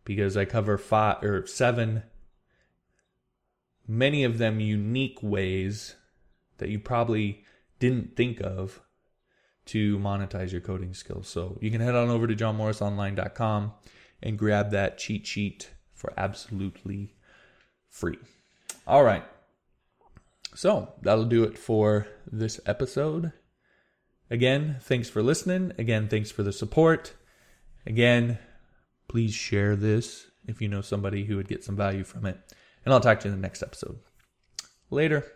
because 0.03 0.35
I 0.35 0.45
cover 0.45 0.77
five 0.77 1.23
or 1.23 1.45
seven, 1.45 2.03
many 3.87 4.23
of 4.23 4.37
them 4.37 4.59
unique 4.59 5.19
ways 5.21 5.95
that 6.57 6.69
you 6.69 6.79
probably 6.79 7.43
didn't 7.79 8.15
think 8.15 8.39
of 8.41 8.81
to 9.65 9.97
monetize 9.99 10.51
your 10.51 10.61
coding 10.61 10.93
skills. 10.93 11.27
So 11.27 11.57
you 11.61 11.71
can 11.71 11.81
head 11.81 11.95
on 11.95 12.09
over 12.09 12.27
to 12.27 12.35
johnmorrisonline.com 12.35 13.73
and 14.23 14.37
grab 14.37 14.71
that 14.71 14.97
cheat 14.97 15.25
sheet 15.25 15.71
for 15.93 16.13
absolutely 16.17 17.15
free. 17.89 18.19
All 18.87 19.03
right. 19.03 19.23
So 20.55 20.93
that'll 21.01 21.25
do 21.25 21.43
it 21.43 21.57
for 21.57 22.07
this 22.29 22.59
episode. 22.65 23.31
Again, 24.29 24.77
thanks 24.81 25.09
for 25.09 25.21
listening. 25.21 25.73
Again, 25.77 26.07
thanks 26.07 26.31
for 26.31 26.43
the 26.43 26.53
support. 26.53 27.13
Again, 27.85 28.39
Please 29.11 29.33
share 29.33 29.75
this 29.75 30.27
if 30.47 30.61
you 30.61 30.69
know 30.69 30.79
somebody 30.79 31.25
who 31.25 31.35
would 31.35 31.49
get 31.49 31.65
some 31.65 31.75
value 31.75 32.05
from 32.05 32.25
it. 32.25 32.39
And 32.85 32.93
I'll 32.93 33.01
talk 33.01 33.19
to 33.19 33.27
you 33.27 33.33
in 33.33 33.41
the 33.41 33.45
next 33.45 33.61
episode. 33.61 33.99
Later. 34.89 35.33